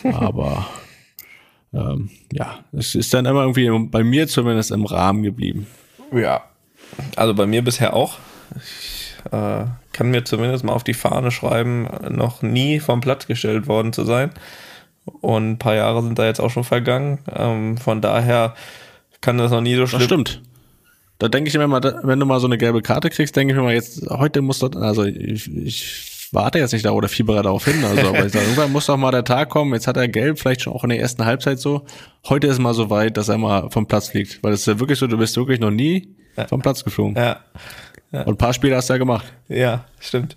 [0.05, 0.67] Aber
[1.73, 5.67] ähm, ja, es ist dann immer irgendwie bei mir zumindest im Rahmen geblieben.
[6.13, 6.45] Ja,
[7.17, 8.19] also bei mir bisher auch.
[8.57, 8.98] Ich
[9.31, 13.93] äh, kann mir zumindest mal auf die Fahne schreiben, noch nie vom Platz gestellt worden
[13.93, 14.31] zu sein.
[15.21, 17.19] Und ein paar Jahre sind da jetzt auch schon vergangen.
[17.35, 18.55] Ähm, von daher
[19.21, 20.01] kann das noch nie so schlimm.
[20.01, 20.43] Das stimmt.
[21.19, 23.59] Da denke ich mir mal, wenn du mal so eine gelbe Karte kriegst, denke ich
[23.59, 27.43] mir mal, jetzt, heute muss dort, also ich, ich warte jetzt nicht da oder fiebere
[27.43, 27.83] darauf hin.
[27.85, 29.75] Also, aber ich sage, irgendwann muss doch mal der Tag kommen.
[29.75, 31.87] Jetzt hat er gelb, vielleicht schon auch in der ersten Halbzeit so.
[32.29, 34.43] Heute ist mal so weit, dass er mal vom Platz fliegt.
[34.43, 36.15] Weil es ist ja wirklich so, du bist wirklich noch nie
[36.49, 37.17] vom Platz geflogen.
[37.17, 37.41] Ja.
[38.11, 38.23] Ja.
[38.23, 39.27] Und ein paar Spiele hast du ja gemacht.
[39.49, 40.35] Ja, stimmt.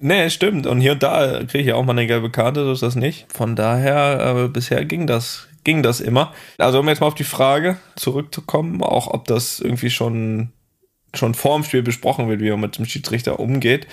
[0.00, 0.66] Nee, stimmt.
[0.66, 2.96] Und hier und da kriege ich ja auch mal eine gelbe Karte, so ist das
[2.96, 3.26] nicht.
[3.32, 6.32] Von daher, äh, bisher ging das, ging das immer.
[6.58, 10.52] Also um jetzt mal auf die Frage zurückzukommen, auch ob das irgendwie schon
[11.14, 13.86] schon vorm Spiel besprochen wird, wie man mit dem Schiedsrichter umgeht,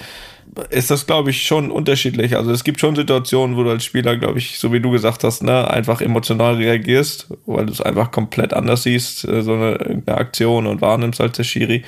[0.70, 2.38] ist das, glaube ich, schon unterschiedlich.
[2.38, 5.24] Also es gibt schon Situationen, wo du als Spieler, glaube ich, so wie du gesagt
[5.24, 9.78] hast, ne, einfach emotional reagierst, weil du es einfach komplett anders siehst, äh, so eine,
[9.80, 11.84] eine Aktion und wahrnimmst als der Schiri.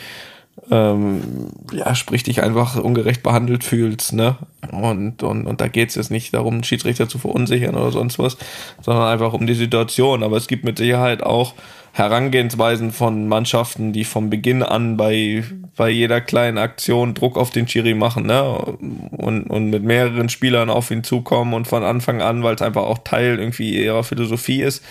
[0.71, 4.37] Ähm, ja, sprich dich einfach ungerecht behandelt fühlst, ne?
[4.71, 8.17] Und, und, und da geht es jetzt nicht darum, einen Schiedsrichter zu verunsichern oder sonst
[8.19, 8.37] was,
[8.81, 10.23] sondern einfach um die Situation.
[10.23, 11.55] Aber es gibt mit Sicherheit auch
[11.91, 15.43] Herangehensweisen von Mannschaften, die vom Beginn an bei,
[15.75, 18.41] bei jeder kleinen Aktion Druck auf den Schiri machen, ne?
[18.41, 22.83] Und, und mit mehreren Spielern auf ihn zukommen und von Anfang an, weil es einfach
[22.83, 24.85] auch Teil irgendwie ihrer Philosophie ist,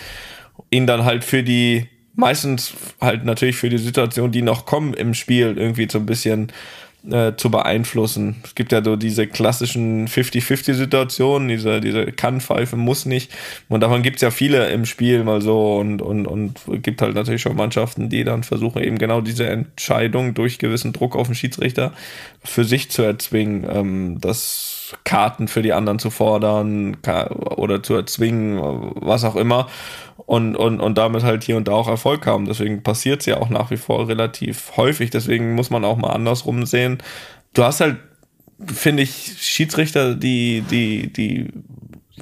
[0.70, 1.88] ihn dann halt für die
[2.20, 6.52] meistens halt natürlich für die Situation, die noch kommen im Spiel, irgendwie so ein bisschen
[7.08, 8.36] äh, zu beeinflussen.
[8.44, 13.32] Es gibt ja so diese klassischen 50-50-Situationen, diese, diese Kann-Pfeife muss nicht.
[13.68, 17.14] Und davon gibt es ja viele im Spiel mal so und, und, und gibt halt
[17.14, 21.34] natürlich schon Mannschaften, die dann versuchen, eben genau diese Entscheidung durch gewissen Druck auf den
[21.34, 21.92] Schiedsrichter
[22.44, 23.66] für sich zu erzwingen.
[23.72, 26.96] Ähm, das Karten für die anderen zu fordern
[27.56, 28.58] oder zu erzwingen,
[28.96, 29.68] was auch immer
[30.30, 32.44] und, und, und damit halt hier und da auch Erfolg haben.
[32.44, 35.10] Deswegen passiert es ja auch nach wie vor relativ häufig.
[35.10, 36.98] Deswegen muss man auch mal andersrum sehen.
[37.52, 37.96] Du hast halt,
[38.64, 41.48] finde ich, Schiedsrichter, die, die, die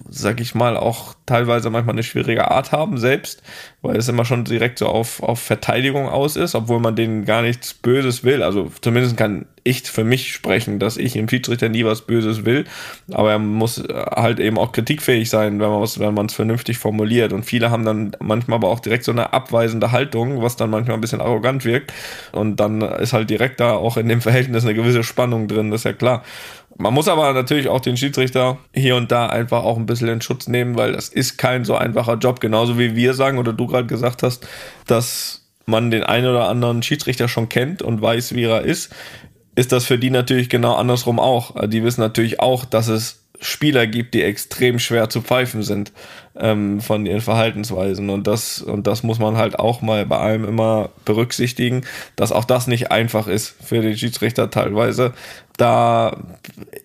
[0.08, 3.42] sag ich mal, auch teilweise manchmal eine schwierige Art haben selbst,
[3.82, 7.42] weil es immer schon direkt so auf, auf Verteidigung aus ist, obwohl man denen gar
[7.42, 8.42] nichts Böses will.
[8.42, 12.64] Also zumindest kann ich für mich sprechen, dass ich im Schiedsrichter nie was Böses will,
[13.12, 16.78] aber er muss halt eben auch kritikfähig sein, wenn man es wenn man es vernünftig
[16.78, 17.34] formuliert.
[17.34, 20.96] Und viele haben dann manchmal aber auch direkt so eine abweisende Haltung, was dann manchmal
[20.96, 21.92] ein bisschen arrogant wirkt.
[22.32, 25.82] Und dann ist halt direkt da auch in dem Verhältnis eine gewisse Spannung drin, das
[25.82, 26.24] ist ja klar.
[26.80, 30.20] Man muss aber natürlich auch den Schiedsrichter hier und da einfach auch ein bisschen in
[30.20, 32.40] Schutz nehmen, weil das ist kein so einfacher Job.
[32.40, 34.46] Genauso wie wir sagen oder du gerade gesagt hast,
[34.86, 38.94] dass man den einen oder anderen Schiedsrichter schon kennt und weiß, wie er ist,
[39.56, 41.66] ist das für die natürlich genau andersrum auch.
[41.66, 45.92] Die wissen natürlich auch, dass es Spieler gibt, die extrem schwer zu pfeifen sind
[46.36, 48.10] ähm, von ihren Verhaltensweisen.
[48.10, 51.82] Und das, und das muss man halt auch mal bei allem immer berücksichtigen,
[52.16, 55.14] dass auch das nicht einfach ist für den Schiedsrichter teilweise,
[55.56, 56.16] da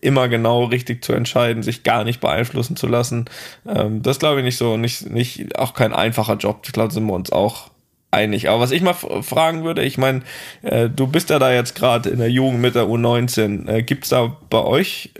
[0.01, 3.25] immer genau richtig zu entscheiden, sich gar nicht beeinflussen zu lassen.
[3.67, 6.61] Ähm, das glaube ich nicht so, nicht, nicht, auch kein einfacher Job.
[6.65, 7.71] Ich glaube, sind wir uns auch
[8.11, 8.49] einig.
[8.49, 10.21] Aber was ich mal fragen würde, ich meine,
[10.61, 13.67] äh, du bist ja da jetzt gerade in der Jugend mit der U19.
[13.67, 15.11] Äh, Gibt es da bei euch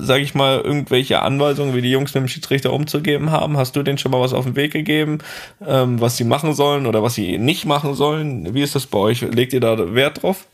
[0.00, 3.56] sage ich mal, irgendwelche Anweisungen, wie die Jungs mit dem Schiedsrichter umzugeben haben?
[3.56, 5.18] Hast du denen schon mal was auf den Weg gegeben,
[5.66, 8.54] ähm, was sie machen sollen oder was sie nicht machen sollen?
[8.54, 9.22] Wie ist das bei euch?
[9.22, 10.46] Legt ihr da Wert drauf?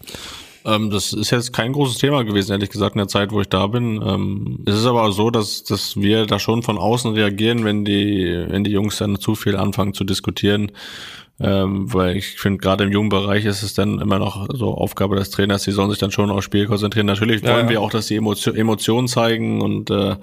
[0.65, 3.49] Ähm, das ist jetzt kein großes Thema gewesen, ehrlich gesagt, in der Zeit, wo ich
[3.49, 4.01] da bin.
[4.05, 8.45] Ähm, es ist aber so, dass, dass wir da schon von außen reagieren, wenn die,
[8.49, 10.73] wenn die Jungs dann zu viel anfangen zu diskutieren
[11.41, 15.17] ähm, weil ich finde, gerade im jungen Bereich ist es dann immer noch so Aufgabe
[15.17, 17.07] des Trainers, die sollen sich dann schon aufs Spiel konzentrieren.
[17.07, 20.17] Natürlich wollen ja, wir auch, dass sie Emotio Emotionen zeigen und äh,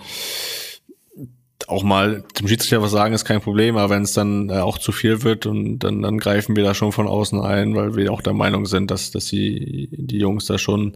[1.67, 4.77] auch mal zum Schiedsrichter was sagen ist kein Problem, aber wenn es dann äh, auch
[4.77, 8.11] zu viel wird und dann, dann greifen wir da schon von außen ein, weil wir
[8.11, 10.95] auch der Meinung sind, dass, dass die, die Jungs da schon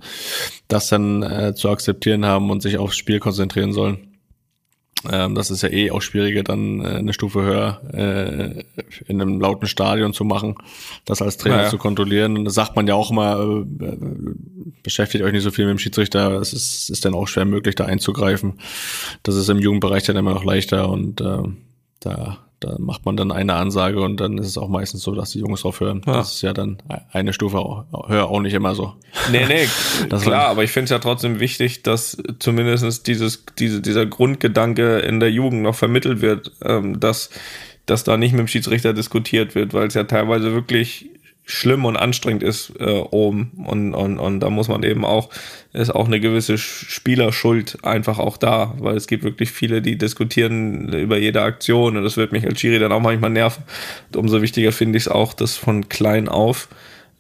[0.67, 4.12] das dann äh, zu akzeptieren haben und sich aufs Spiel konzentrieren sollen.
[5.11, 8.63] Ähm, das ist ja eh auch schwieriger, dann äh, eine Stufe höher äh,
[9.07, 10.55] in einem lauten Stadion zu machen,
[11.05, 11.69] das als Trainer naja.
[11.69, 12.37] zu kontrollieren.
[12.37, 13.97] Und das sagt man ja auch immer, äh,
[14.81, 17.75] beschäftigt euch nicht so viel mit dem Schiedsrichter, es ist, ist dann auch schwer möglich,
[17.75, 18.59] da einzugreifen.
[19.23, 21.43] Das ist im Jugendbereich dann immer noch leichter und äh,
[21.99, 25.31] da da macht man dann eine Ansage und dann ist es auch meistens so, dass
[25.31, 26.01] die Jungs drauf hören.
[26.05, 26.13] Ja.
[26.13, 26.77] Das ist ja dann
[27.11, 28.93] eine Stufe höher auch nicht immer so.
[29.31, 29.67] Nee, nee,
[30.09, 35.19] klar, aber ich finde es ja trotzdem wichtig, dass zumindest dieses, diese, dieser Grundgedanke in
[35.19, 37.29] der Jugend noch vermittelt wird, ähm, dass,
[37.85, 41.09] dass da nicht mit dem Schiedsrichter diskutiert wird, weil es ja teilweise wirklich
[41.45, 45.29] schlimm und anstrengend ist äh, oben und, und, und da muss man eben auch,
[45.73, 50.93] ist auch eine gewisse Spielerschuld einfach auch da, weil es gibt wirklich viele, die diskutieren
[50.93, 53.63] über jede Aktion und das wird mich als Schiri dann auch manchmal nerven.
[54.07, 56.69] Und umso wichtiger finde ich es auch, dass von klein auf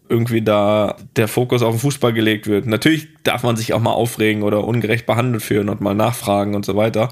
[0.09, 2.65] irgendwie da der Fokus auf den Fußball gelegt wird.
[2.65, 6.65] Natürlich darf man sich auch mal aufregen oder ungerecht behandelt fühlen und mal nachfragen und
[6.65, 7.09] so weiter.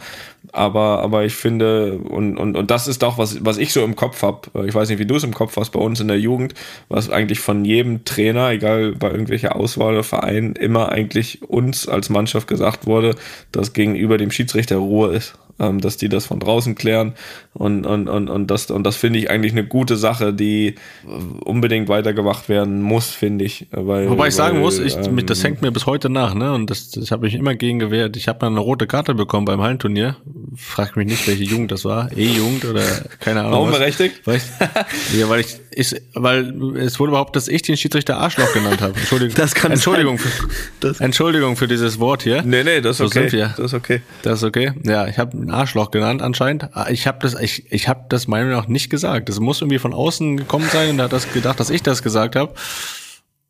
[0.51, 3.95] Aber, aber ich finde, und, und, und das ist auch, was, was ich so im
[3.95, 4.67] Kopf habe.
[4.67, 6.53] Ich weiß nicht, wie du es im Kopf hast bei uns in der Jugend,
[6.89, 12.09] was eigentlich von jedem Trainer, egal bei irgendwelcher Auswahl oder Verein, immer eigentlich uns als
[12.09, 13.15] Mannschaft gesagt wurde,
[13.51, 17.13] dass gegenüber dem Schiedsrichter Ruhe ist ähm, dass die das von draußen klären.
[17.53, 20.75] Und, und, und, und das, und das finde ich eigentlich eine gute Sache, die
[21.43, 23.67] unbedingt weitergemacht werden muss, finde ich.
[23.71, 26.53] Weil, Wobei ich sagen weil, muss, ich, ähm, das hängt mir bis heute nach, ne?
[26.53, 28.17] Und das, das habe ich immer gegen gewehrt.
[28.17, 30.17] Ich habe mal eine rote Karte bekommen beim Hallenturnier.
[30.55, 32.09] Frag mich nicht, welche Jugend das war.
[32.15, 32.83] E-Jugend oder
[33.19, 33.51] keine Ahnung.
[33.53, 34.21] Warum berechtigt?
[34.25, 38.51] Weil ich, ja, weil ich, ich, weil es wurde überhaupt, dass ich den Schiedsrichter Arschloch
[38.53, 38.97] genannt habe.
[38.97, 39.35] Entschuldigung.
[39.41, 42.43] Das kann Entschuldigung, für, Entschuldigung für dieses Wort hier.
[42.43, 43.29] Nee, nee, das ist okay.
[43.29, 44.01] So das ist okay.
[44.21, 44.73] Das ist okay.
[44.83, 46.69] Ja, ich habe Arschloch genannt anscheinend.
[46.75, 49.29] Ah, ich habe das, ich, ich habe das meiner Meinung nach nicht gesagt.
[49.29, 52.35] Das muss irgendwie von außen gekommen sein und hat das gedacht, dass ich das gesagt
[52.35, 52.53] habe.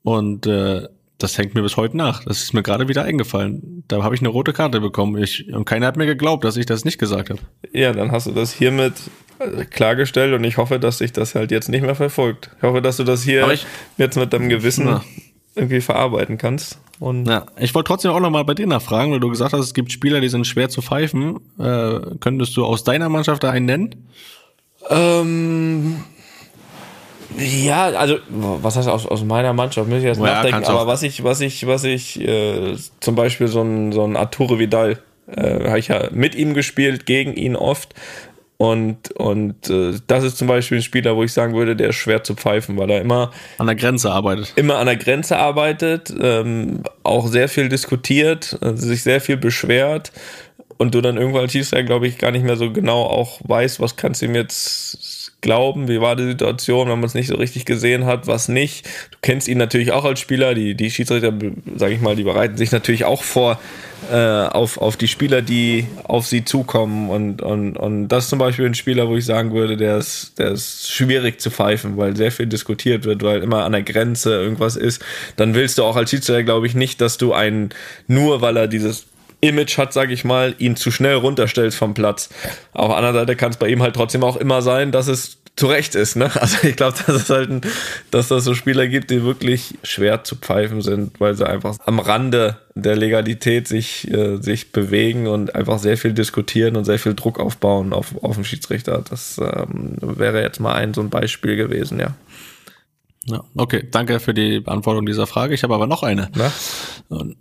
[0.04, 0.88] Und äh,
[1.18, 2.24] das hängt mir bis heute nach.
[2.24, 3.84] Das ist mir gerade wieder eingefallen.
[3.88, 5.22] Da habe ich eine rote Karte bekommen.
[5.22, 7.40] Ich, und keiner hat mir geglaubt, dass ich das nicht gesagt habe.
[7.72, 8.94] Ja, dann hast du das hiermit
[9.40, 12.50] äh, klargestellt und ich hoffe, dass sich das halt jetzt nicht mehr verfolgt.
[12.58, 15.04] Ich hoffe, dass du das hier ich- jetzt mit deinem Gewissen Ja.
[15.56, 16.80] Irgendwie verarbeiten kannst.
[17.00, 19.62] Und Ja, ich wollte trotzdem auch noch mal bei dir nachfragen, weil du gesagt hast,
[19.62, 21.40] es gibt Spieler, die sind schwer zu pfeifen.
[21.60, 23.96] Äh, könntest du aus deiner Mannschaft da einen nennen?
[24.90, 26.04] Ähm,
[27.38, 31.02] ja, also was heißt aus, aus meiner Mannschaft, muss ich jetzt Ja, nachdenken, aber was
[31.04, 35.68] ich, was ich, was ich, äh, zum Beispiel so ein, so ein Arturo Vidal, äh,
[35.68, 37.94] habe ich ja mit ihm gespielt, gegen ihn oft.
[38.62, 41.96] Und, und äh, das ist zum Beispiel ein Spieler, wo ich sagen würde, der ist
[41.96, 44.54] schwer zu pfeifen, weil er immer An der Grenze arbeitet.
[44.56, 50.12] immer an der Grenze arbeitet, ähm, auch sehr viel diskutiert, äh, sich sehr viel beschwert
[50.78, 53.80] und du dann irgendwann als Schiedsrichter, glaube ich, gar nicht mehr so genau auch weißt,
[53.80, 55.11] was kannst du ihm jetzt
[55.42, 58.86] glauben, wie war die Situation, wenn man es nicht so richtig gesehen hat, was nicht.
[59.12, 61.34] Du kennst ihn natürlich auch als Spieler, die, die Schiedsrichter,
[61.76, 63.60] sage ich mal, die bereiten sich natürlich auch vor
[64.12, 68.40] äh, auf, auf die Spieler, die auf sie zukommen und, und, und das ist zum
[68.40, 72.16] Beispiel ein Spieler, wo ich sagen würde, der ist, der ist schwierig zu pfeifen, weil
[72.16, 75.04] sehr viel diskutiert wird, weil immer an der Grenze irgendwas ist.
[75.36, 77.70] Dann willst du auch als Schiedsrichter, glaube ich, nicht, dass du einen,
[78.08, 79.06] nur weil er dieses
[79.42, 82.30] Image hat, sage ich mal, ihn zu schnell runterstellst vom Platz.
[82.74, 85.42] Auf der anderen Seite kann es bei ihm halt trotzdem auch immer sein, dass es
[85.56, 86.16] zu Recht ist.
[86.16, 86.32] Ne?
[86.42, 87.62] Also ich glaube, dass es halt, ein,
[88.10, 92.00] dass das so Spieler gibt, die wirklich schwer zu pfeifen sind, weil sie einfach am
[92.00, 97.14] Rande der Legalität sich, äh, sich bewegen und einfach sehr viel diskutieren und sehr viel
[97.16, 99.04] Druck aufbauen auf, auf den Schiedsrichter.
[99.08, 102.16] Das ähm, wäre jetzt mal ein so ein Beispiel gewesen, ja.
[103.28, 105.54] Ja, okay, danke für die Beantwortung dieser Frage.
[105.54, 106.32] Ich habe aber noch eine.
[106.36, 106.52] Na?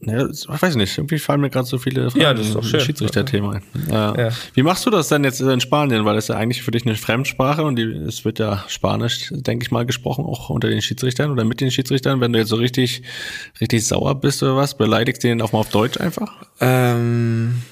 [0.01, 2.63] Ja, ich weiß nicht, irgendwie fallen mir gerade so viele Fragen Ja, das ist doch
[2.63, 2.81] schön.
[2.81, 3.63] Schiedsrichterthema ein.
[3.89, 4.15] Ja.
[4.15, 4.29] Ja.
[4.53, 6.05] Wie machst du das denn jetzt in Spanien?
[6.05, 9.31] Weil das ist ja eigentlich für dich eine Fremdsprache und die, es wird ja Spanisch,
[9.31, 12.21] denke ich mal, gesprochen, auch unter den Schiedsrichtern oder mit den Schiedsrichtern.
[12.21, 13.03] Wenn du jetzt so richtig,
[13.59, 16.31] richtig sauer bist oder was, beleidigst du den auch mal auf Deutsch einfach?
[16.61, 17.63] Ähm,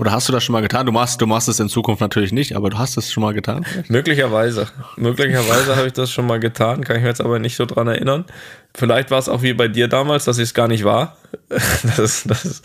[0.00, 0.86] Oder hast du das schon mal getan?
[0.86, 3.34] Du machst, du machst es in Zukunft natürlich nicht, aber du hast es schon mal
[3.34, 3.66] getan.
[3.88, 4.66] Möglicherweise.
[4.96, 7.86] Möglicherweise habe ich das schon mal getan, kann ich mir jetzt aber nicht so dran
[7.86, 8.24] erinnern.
[8.74, 11.16] Vielleicht war es auch wie bei dir damals, dass ich es gar nicht war.
[11.48, 12.62] dass, es, dass,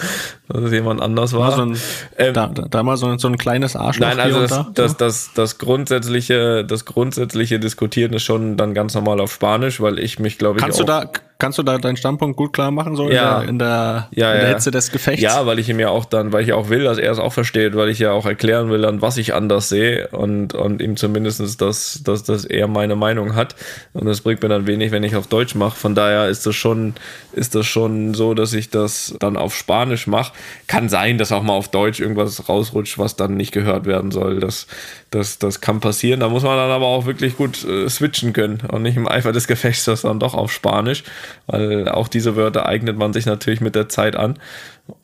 [0.47, 1.39] dass es jemand anders war.
[1.41, 1.77] War so ein,
[2.17, 4.77] Ähm, da, da, da mal so, so ein kleines Arschloch Nein, also hier das, und
[4.77, 4.81] da.
[4.83, 9.99] das, das, das grundsätzliche, das grundsätzliche Diskutieren ist schon dann ganz normal auf Spanisch, weil
[9.99, 11.05] ich mich, glaube ich, Kannst du da,
[11.37, 13.41] kannst du da deinen Standpunkt gut klar machen, so Ja.
[13.41, 14.55] in der, in der, ja, in der ja.
[14.55, 15.21] Hitze des Gefechts?
[15.21, 17.33] Ja, weil ich ihm ja auch dann, weil ich auch will, dass er es auch
[17.33, 20.97] versteht, weil ich ja auch erklären will, dann was ich anders sehe und, und ihm
[20.97, 23.55] zumindestens dass, dass, dass er meine Meinung hat.
[23.93, 25.75] Und das bringt mir dann wenig, wenn ich auf Deutsch mache.
[25.75, 26.93] Von daher ist das schon,
[27.33, 30.33] ist das schon so, dass ich das dann auf Spanisch mache.
[30.67, 34.39] Kann sein, dass auch mal auf Deutsch irgendwas rausrutscht, was dann nicht gehört werden soll.
[34.39, 34.67] Das,
[35.11, 36.19] das, das kann passieren.
[36.19, 39.31] Da muss man dann aber auch wirklich gut äh, switchen können und nicht im Eifer
[39.31, 41.03] des Gefechts das dann doch auf Spanisch,
[41.47, 44.37] weil auch diese Wörter eignet man sich natürlich mit der Zeit an.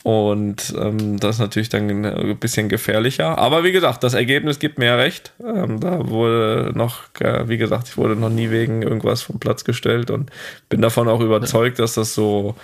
[0.04, 3.38] Und ähm, das ist natürlich dann ein bisschen gefährlicher.
[3.38, 5.32] Aber wie gesagt, das Ergebnis gibt mir ja recht.
[5.44, 9.64] Ähm, da wurde noch, äh, wie gesagt, ich wurde noch nie wegen irgendwas vom Platz
[9.64, 10.30] gestellt und
[10.70, 12.56] bin davon auch überzeugt, dass das so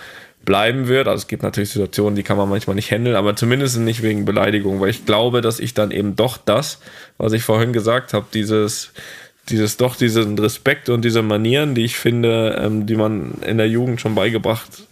[0.46, 1.08] bleiben wird.
[1.08, 4.26] Also es gibt natürlich Situationen, die kann man manchmal nicht handeln, aber zumindest nicht wegen
[4.26, 6.80] Beleidigung, weil ich glaube, dass ich dann eben doch das,
[7.18, 8.94] was ich vorhin gesagt habe, dieses
[9.50, 13.70] dieses doch diesen Respekt und diese Manieren, die ich finde, ähm, die man in der
[13.70, 14.84] Jugend schon beigebracht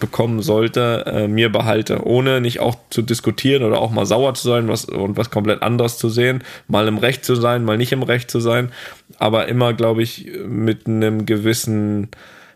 [0.00, 4.48] bekommen sollte, äh, mir behalte, ohne nicht auch zu diskutieren oder auch mal sauer zu
[4.48, 7.92] sein was, und was komplett anderes zu sehen, mal im Recht zu sein, mal nicht
[7.92, 8.72] im Recht zu sein,
[9.18, 12.08] aber immer, glaube ich, mit einem gewissen,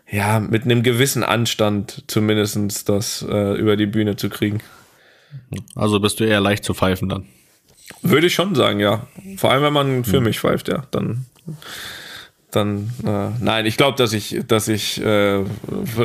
[0.09, 4.59] ja, mit einem gewissen Anstand zumindestens das äh, über die Bühne zu kriegen.
[5.75, 7.25] Also bist du eher leicht zu pfeifen dann.
[8.01, 9.07] Würde ich schon sagen, ja.
[9.37, 11.25] Vor allem, wenn man für mich pfeift, ja, dann.
[12.55, 15.43] Dann, äh, nein, ich glaube, dass ich, dass ich, äh,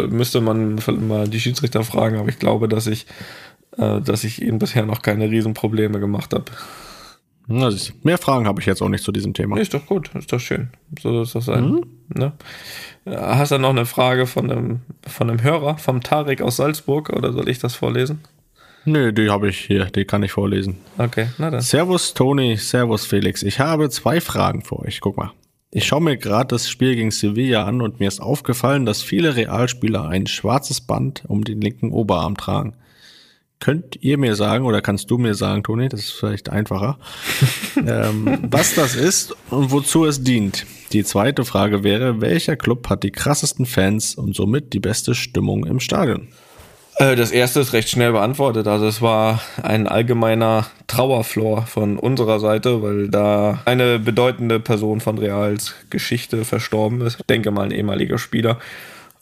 [0.08, 3.06] müsste man mal die Schiedsrichter fragen, aber ich glaube, dass ich,
[3.76, 6.46] äh, dass ich ihnen bisher noch keine Riesenprobleme gemacht habe.
[7.46, 7.76] Du.
[8.02, 9.58] Mehr Fragen habe ich jetzt auch nicht zu diesem Thema.
[9.58, 10.70] Ist doch gut, ist doch schön.
[11.00, 11.80] So soll es doch sein.
[12.08, 12.32] Ne?
[13.06, 17.32] Hast du noch eine Frage von einem, von einem Hörer, vom Tarek aus Salzburg, oder
[17.32, 18.20] soll ich das vorlesen?
[18.84, 20.78] Nö, die habe ich hier, die kann ich vorlesen.
[20.96, 21.60] Okay, na dann.
[21.60, 23.42] Servus Toni, Servus Felix.
[23.42, 25.00] Ich habe zwei Fragen für euch.
[25.00, 25.32] Guck mal.
[25.72, 29.36] Ich schaue mir gerade das Spiel gegen Sevilla an und mir ist aufgefallen, dass viele
[29.36, 32.74] Realspieler ein schwarzes Band um den linken Oberarm tragen.
[33.60, 36.98] Könnt ihr mir sagen, oder kannst du mir sagen, Toni, das ist vielleicht einfacher,
[37.86, 40.66] ähm, was das ist und wozu es dient?
[40.92, 45.66] Die zweite Frage wäre, welcher Club hat die krassesten Fans und somit die beste Stimmung
[45.66, 46.28] im Stadion?
[47.00, 48.68] Äh, Das erste ist recht schnell beantwortet.
[48.68, 55.18] Also es war ein allgemeiner Trauerflor von unserer Seite, weil da eine bedeutende Person von
[55.18, 57.18] Reals Geschichte verstorben ist.
[57.20, 58.58] Ich denke mal ein ehemaliger Spieler.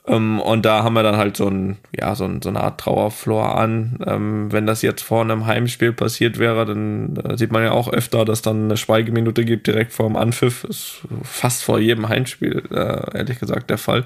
[0.09, 2.81] Ähm, und da haben wir dann halt so, ein, ja, so, ein, so eine Art
[2.81, 3.99] Trauerflor an.
[4.07, 7.93] Ähm, wenn das jetzt vor einem Heimspiel passiert wäre, dann äh, sieht man ja auch
[7.93, 10.64] öfter, dass dann eine Schweigeminute gibt direkt vor dem Anpfiff.
[10.64, 14.05] Ist fast vor jedem Heimspiel, äh, ehrlich gesagt, der Fall.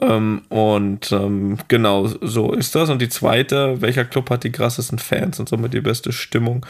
[0.00, 2.90] Ähm, und ähm, genau, so ist das.
[2.90, 6.64] Und die zweite, welcher Club hat die krassesten Fans und somit die beste Stimmung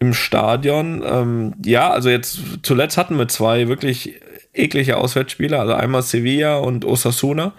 [0.00, 1.02] im Stadion?
[1.06, 4.20] Ähm, ja, also jetzt zuletzt hatten wir zwei wirklich
[4.52, 7.52] eklige Auswärtsspiele, also einmal Sevilla und Osasuna.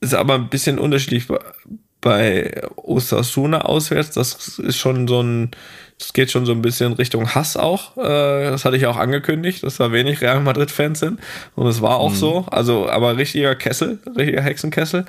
[0.00, 1.26] Ist aber ein bisschen unterschiedlich
[2.00, 4.10] bei Osasuna auswärts.
[4.10, 5.50] Das ist schon so ein,
[5.98, 7.96] es geht schon so ein bisschen Richtung Hass auch.
[7.96, 11.20] Äh, das hatte ich auch angekündigt, dass da wenig Real Madrid-Fans sind.
[11.54, 12.16] Und es war auch mhm.
[12.16, 12.46] so.
[12.50, 15.04] Also, aber richtiger Kessel, richtiger Hexenkessel.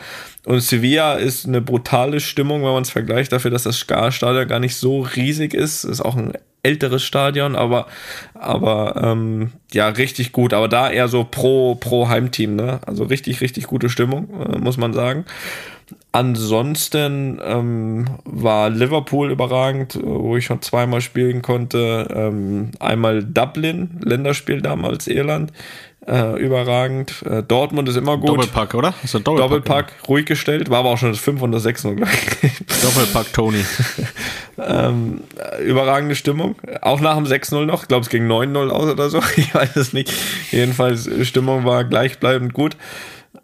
[0.46, 4.60] Und Sevilla ist eine brutale Stimmung, wenn man es vergleicht, dafür, dass das Stadion gar
[4.60, 5.84] nicht so riesig ist.
[5.84, 7.88] Ist auch ein älteres Stadion, aber,
[8.34, 10.54] aber ähm, ja, richtig gut.
[10.54, 12.80] Aber da eher so pro, pro Heimteam, ne?
[12.86, 15.26] Also richtig, richtig gute Stimmung, äh, muss man sagen.
[16.16, 22.08] Ansonsten ähm, war Liverpool überragend, wo ich schon zweimal spielen konnte.
[22.10, 25.52] Ähm, einmal Dublin, Länderspiel damals Irland,
[26.08, 27.22] äh, überragend.
[27.30, 28.30] Äh, Dortmund ist immer gut.
[28.30, 28.94] Doppelpack, oder?
[29.04, 30.70] Ist ein Doppelpack, Doppelpack ruhig gestellt.
[30.70, 33.66] War aber auch schon das 5 und das 6 Doppelpack Tony.
[34.58, 35.20] ähm,
[35.66, 36.56] überragende Stimmung.
[36.80, 37.82] Auch nach dem 6-0 noch.
[37.82, 39.20] Ich glaube, es ging 9-0 aus oder so.
[39.36, 40.14] Ich weiß es nicht.
[40.50, 42.78] Jedenfalls, Stimmung war gleichbleibend gut.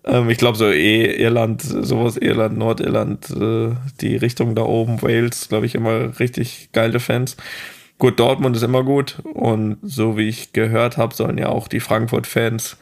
[0.06, 5.50] Ähm, ich glaube, so eh Irland, sowas Irland, Nordirland, äh, die Richtung da oben, Wales,
[5.50, 7.38] glaube ich, immer richtig geile Fans.
[7.98, 11.80] Gut, Dortmund ist immer gut und so wie ich gehört habe, sollen ja auch die
[11.80, 12.78] Frankfurt-Fans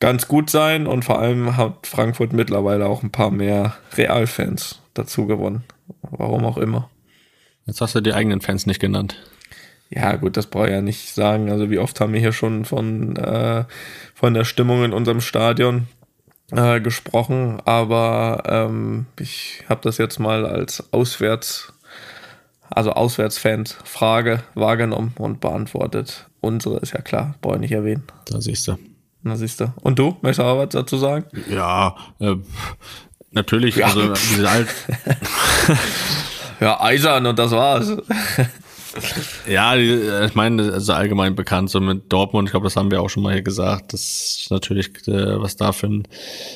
[0.00, 5.26] ganz gut sein und vor allem hat Frankfurt mittlerweile auch ein paar mehr Real-Fans dazu
[5.26, 5.64] gewonnen.
[6.02, 6.88] Warum auch immer.
[7.66, 9.16] Jetzt hast du die eigenen Fans nicht genannt.
[9.90, 11.50] Ja, gut, das brauche ich ja nicht sagen.
[11.50, 13.64] Also wie oft haben wir hier schon von, äh,
[14.14, 15.86] von der Stimmung in unserem Stadion
[16.52, 21.72] äh, gesprochen, aber ähm, ich habe das jetzt mal als Auswärts,
[22.70, 26.26] also Auswärtsfans Frage wahrgenommen und beantwortet.
[26.40, 28.04] Unsere ist ja klar, brauche ich nicht erwähnen.
[28.26, 28.78] Da siehst du.
[29.22, 29.72] Na siehst du.
[29.82, 31.24] Und du, möchtest du auch was dazu sagen?
[31.50, 32.36] Ja, äh,
[33.32, 33.86] natürlich, ja.
[33.86, 34.68] also diese alt.
[36.60, 37.90] ja, eisern und das war's.
[39.48, 43.08] Ja, ich meine, also allgemein bekannt, so mit Dortmund, ich glaube, das haben wir auch
[43.08, 46.08] schon mal hier gesagt, das ist natürlich, äh, was da für, ein,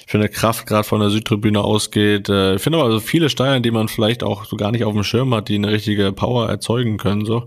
[0.07, 2.28] für eine Kraft gerade von der Südtribüne ausgeht.
[2.28, 4.93] Äh, ich finde aber so viele Steuern, die man vielleicht auch so gar nicht auf
[4.93, 7.24] dem Schirm hat, die eine richtige Power erzeugen können.
[7.24, 7.47] So,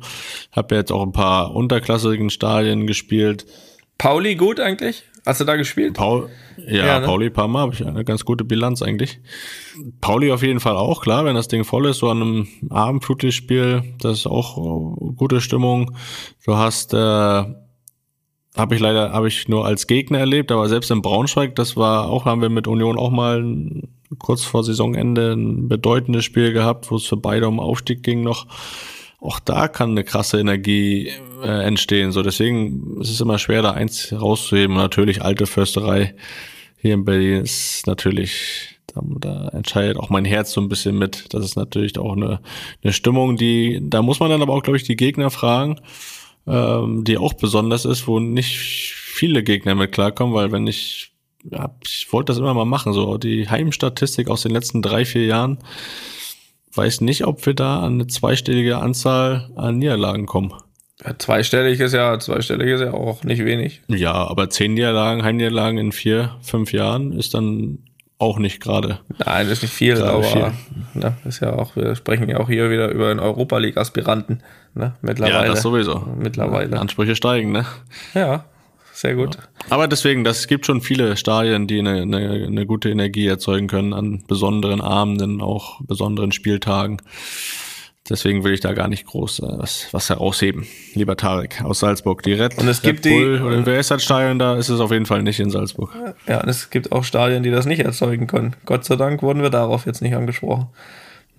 [0.51, 3.45] habe ja jetzt auch ein paar unterklassigen Stadien gespielt.
[3.97, 5.03] Pauli gut eigentlich?
[5.25, 5.93] Hast du da gespielt?
[5.93, 6.29] Paul,
[6.67, 7.05] ja, ja ne?
[7.05, 9.19] Pauli paar Mal habe ich eine ganz gute Bilanz eigentlich.
[10.01, 13.95] Pauli auf jeden Fall auch, klar, wenn das Ding voll ist, so an einem Abendflutlichtspiel,
[13.99, 15.95] das ist auch äh, gute Stimmung.
[16.45, 17.55] Du hast, äh, habe
[18.71, 22.25] ich leider, habe ich nur als Gegner erlebt, aber selbst in Braunschweig, das war auch,
[22.25, 23.81] haben wir mit Union auch mal
[24.19, 28.45] kurz vor Saisonende ein bedeutendes Spiel gehabt, wo es für beide um Aufstieg ging noch
[29.23, 31.09] auch da kann eine krasse Energie
[31.43, 32.11] äh, entstehen.
[32.11, 34.75] So deswegen ist es immer schwer, da eins rauszuheben.
[34.75, 36.15] natürlich alte Försterei
[36.77, 41.33] hier in Berlin ist natürlich, da, da entscheidet auch mein Herz so ein bisschen mit.
[41.33, 42.41] Das ist natürlich auch eine,
[42.83, 45.79] eine Stimmung, die, da muss man dann aber auch, glaube ich, die Gegner fragen,
[46.47, 51.11] ähm, die auch besonders ist, wo nicht viele Gegner mit klarkommen, weil wenn ich
[51.51, 55.25] ja, ich wollte das immer mal machen, so die Heimstatistik aus den letzten drei, vier
[55.25, 55.57] Jahren
[56.73, 60.53] weiß nicht, ob wir da an eine zweistellige Anzahl an Niederlagen kommen.
[61.05, 63.81] Ja, zweistellig ist ja, zweistellig ist ja auch nicht wenig.
[63.87, 67.79] Ja, aber zehn Niederlagen, Heimniederlagen in vier, fünf Jahren ist dann
[68.19, 68.99] auch nicht gerade.
[69.25, 70.51] Nein, das ist nicht viel, aber viel.
[70.93, 74.41] Ne, ist ja auch, wir sprechen ja auch hier wieder über den Europa League Aspiranten,
[74.75, 75.47] ne, mittlerweile.
[75.47, 76.07] Ja, das sowieso.
[76.17, 76.79] Mittlerweile.
[76.79, 77.65] Ansprüche steigen, ne?
[78.13, 78.45] Ja,
[78.93, 79.35] sehr gut.
[79.35, 79.41] Ja.
[79.71, 83.91] Aber deswegen, das gibt schon viele Stadien, die eine, eine, eine gute Energie erzeugen können
[83.93, 87.01] an besonderen Abenden, auch besonderen Spieltagen.
[88.09, 90.67] Deswegen will ich da gar nicht groß äh, was, was herausheben.
[90.93, 92.21] Lieber Tarek aus Salzburg.
[92.23, 94.57] Die Red, und es gibt Red Bull die, oder wer ist das Stadion da?
[94.57, 95.95] Ist es auf jeden Fall nicht in Salzburg.
[96.27, 98.55] Ja, und es gibt auch Stadien, die das nicht erzeugen können.
[98.65, 100.67] Gott sei Dank wurden wir darauf jetzt nicht angesprochen.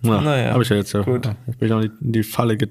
[0.00, 1.02] Na, naja, habe ich ja jetzt ja.
[1.02, 1.28] Gut.
[1.46, 2.70] Ich bin auch in die Falle, get,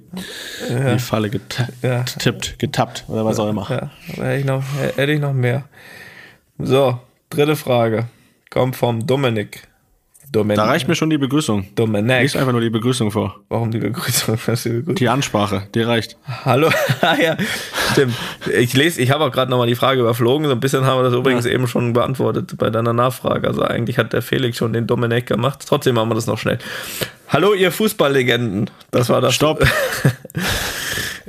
[0.70, 0.94] ja.
[0.94, 2.04] die Falle get, ja.
[2.04, 3.68] getippt, getappt oder was auch immer.
[3.70, 4.64] Ja, hätte ich, noch,
[4.96, 5.66] hätte ich noch mehr.
[6.60, 8.06] So, dritte Frage.
[8.52, 9.68] Kommt vom Dominik.
[10.34, 10.58] Dominik.
[10.58, 11.68] Da reicht mir schon die Begrüßung.
[11.76, 12.22] Dominik.
[12.22, 13.40] Lies einfach nur die Begrüßung vor.
[13.50, 14.38] Warum die Begrüßung?
[14.46, 14.96] Was die, Begrüßung?
[14.96, 16.18] die Ansprache, die reicht.
[16.44, 16.70] Hallo,
[17.02, 17.38] ah, ja,
[17.94, 18.16] stimmt.
[18.52, 20.48] Ich lese, ich habe auch gerade nochmal die Frage überflogen.
[20.48, 21.52] So ein bisschen haben wir das übrigens ja.
[21.52, 23.48] eben schon beantwortet bei deiner Nachfrage.
[23.48, 25.64] Also eigentlich hat der Felix schon den Dominik gemacht.
[25.66, 26.58] Trotzdem machen wir das noch schnell.
[27.30, 28.70] Hallo, ihr Fußballlegenden.
[28.92, 29.36] Das war das.
[29.36, 29.64] Stopp.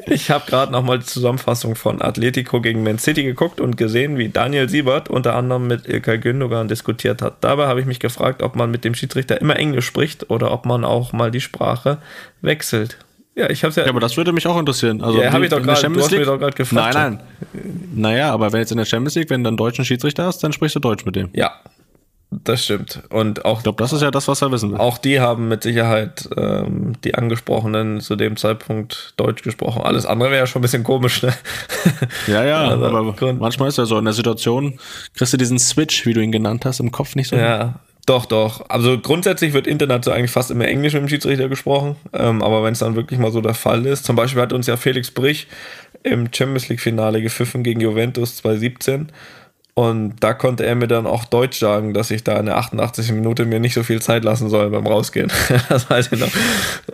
[0.07, 4.29] Ich habe gerade nochmal die Zusammenfassung von Atletico gegen Man City geguckt und gesehen, wie
[4.29, 7.37] Daniel Siebert unter anderem mit Ilkay Gündogan diskutiert hat.
[7.41, 10.67] Dabei habe ich mich gefragt, ob man mit dem Schiedsrichter immer Englisch spricht oder ob
[10.67, 11.99] man auch mal die Sprache
[12.43, 12.99] wechselt.
[13.37, 13.83] Ja, ich hab's ja.
[13.85, 15.03] Ja, aber das würde mich auch interessieren.
[15.03, 17.19] Also Ja, hab wie- ich doch du hast mich doch grad gefragt, Nein,
[17.53, 17.63] nein.
[17.95, 20.53] Naja, aber wenn jetzt in der Champions League, wenn du einen deutschen Schiedsrichter hast, dann
[20.53, 21.31] sprichst du Deutsch mit dem.
[21.33, 21.53] Ja,
[22.45, 23.03] das stimmt.
[23.11, 24.79] Und auch Ich glaube, das ist ja das, was er wissen will.
[24.79, 29.83] Auch die haben mit Sicherheit ähm, die Angesprochenen zu dem Zeitpunkt Deutsch gesprochen.
[29.83, 31.33] Alles andere wäre ja schon ein bisschen komisch, ne?
[32.27, 34.79] Ja, ja, Also, aber Grund- manchmal ist ja so, in der Situation
[35.17, 37.37] kriegst du diesen Switch, wie du ihn genannt hast, im Kopf nicht so.
[37.37, 38.69] Ja, doch, doch.
[38.69, 41.97] Also grundsätzlich wird international eigentlich fast immer Englisch mit dem Schiedsrichter gesprochen.
[42.13, 44.67] Ähm, aber wenn es dann wirklich mal so der Fall ist, zum Beispiel hat uns
[44.67, 45.47] ja Felix Brich
[46.03, 49.09] im Champions League-Finale gepfiffen gegen Juventus 2017.
[49.77, 53.11] Und da konnte er mir dann auch Deutsch sagen, dass ich da in der 88.
[53.11, 55.33] Minute mir nicht so viel Zeit lassen soll beim Rausgehen.
[55.69, 56.31] das weiß ich noch.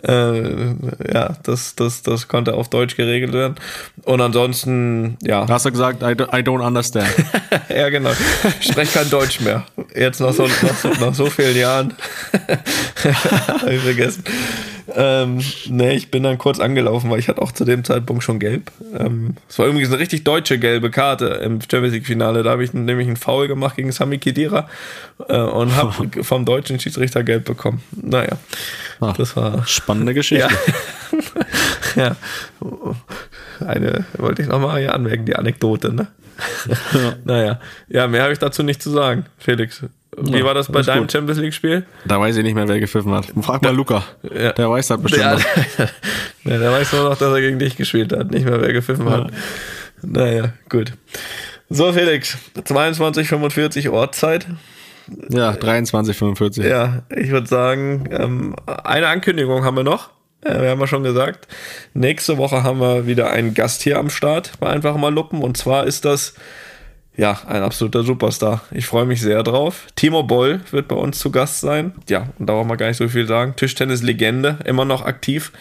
[0.09, 0.69] Äh,
[1.13, 3.57] ja, das, das, das konnte auf Deutsch geregelt werden.
[4.05, 5.45] Und ansonsten, ja.
[5.45, 7.09] Da hast du gesagt, I, do- I don't understand.
[7.69, 8.11] Ja, genau.
[8.61, 9.65] Ich spreche kein Deutsch mehr.
[9.95, 11.95] Jetzt nach so, nach so, nach so vielen Jahren.
[13.47, 14.25] Hab ich vergessen.
[14.95, 18.39] Ähm, nee, ich bin dann kurz angelaufen, weil ich hatte auch zu dem Zeitpunkt schon
[18.39, 18.71] gelb.
[18.99, 22.43] Ähm, es war übrigens eine richtig deutsche gelbe Karte im Champions League Finale.
[22.43, 24.69] Da habe ich nämlich einen Foul gemacht gegen Sami Khedira
[25.29, 27.83] äh, und habe vom deutschen Schiedsrichter gelb bekommen.
[27.93, 28.37] Naja,
[29.01, 29.15] Ah.
[29.17, 30.49] das war Spannende Geschichte.
[31.97, 32.17] ja.
[33.67, 36.07] Eine wollte ich nochmal hier anmerken, die Anekdote, ne?
[37.25, 37.61] Naja.
[37.89, 39.83] Ja, mehr habe ich dazu nicht zu sagen, Felix.
[40.21, 41.13] Wie Ja, war das bei deinem gut.
[41.13, 41.85] Champions League-Spiel?
[42.05, 43.27] Da weiß ich nicht mehr, wer gepfiffen hat.
[43.43, 44.05] Frag mal Luca.
[44.23, 44.53] Ja.
[44.53, 45.41] Der weiß das bestimmt Ja, noch.
[46.45, 49.09] ja, der weiß nur noch, dass er gegen dich gespielt hat, nicht mehr wer gepfiffen
[49.11, 49.31] hat.
[50.03, 50.93] Naja, gut.
[51.69, 54.47] So, Felix, 22.45 Ortszeit.
[55.29, 56.67] Ja, 23,45.
[56.67, 60.11] Ja, ich würde sagen, ähm, eine Ankündigung haben wir noch.
[60.43, 61.49] Äh, wir haben ja schon gesagt,
[61.95, 65.43] nächste Woche haben wir wieder einen Gast hier am Start bei Einfach mal Luppen.
[65.43, 66.35] Und zwar ist das,
[67.21, 68.63] ja, ein absoluter Superstar.
[68.71, 69.89] Ich freue mich sehr drauf.
[69.95, 71.93] Timo Boll wird bei uns zu Gast sein.
[72.09, 73.57] Ja, und da brauchen wir gar nicht so viel sagen.
[73.57, 75.53] Tischtennis-Legende, immer noch aktiv.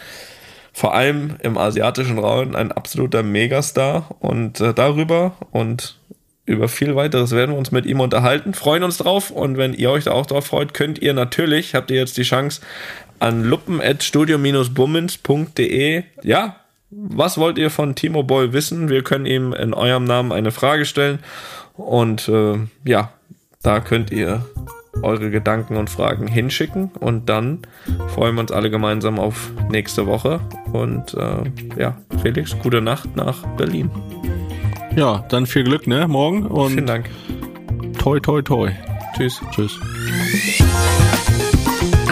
[0.72, 4.08] Vor allem im asiatischen Raum ein absoluter Megastar.
[4.20, 5.98] Und äh, darüber und
[6.46, 8.54] über viel weiteres werden wir uns mit ihm unterhalten.
[8.54, 11.90] Freuen uns drauf und wenn ihr euch da auch drauf freut, könnt ihr natürlich, habt
[11.90, 12.62] ihr jetzt die Chance,
[13.18, 16.59] an luppen.studio-bummens.de, ja,
[16.90, 18.88] was wollt ihr von Timo Boll wissen?
[18.88, 21.20] Wir können ihm in eurem Namen eine Frage stellen
[21.74, 23.12] und äh, ja,
[23.62, 24.44] da könnt ihr
[25.02, 27.60] eure Gedanken und Fragen hinschicken und dann
[28.08, 30.40] freuen wir uns alle gemeinsam auf nächste Woche
[30.72, 33.90] und äh, ja, Felix, gute Nacht nach Berlin.
[34.96, 36.08] Ja, dann viel Glück, ne?
[36.08, 37.08] Morgen und Vielen Dank.
[37.98, 38.70] toi toi toi.
[39.16, 39.40] Tschüss.
[39.52, 39.78] Tschüss.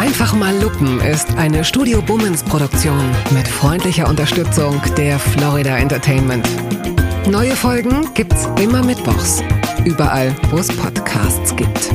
[0.09, 6.49] Einfach mal Lupen ist eine Studio Bummens Produktion mit freundlicher Unterstützung der Florida Entertainment.
[7.31, 9.43] Neue Folgen gibt's immer mittwochs.
[9.85, 11.91] Überall, wo es Podcasts gibt.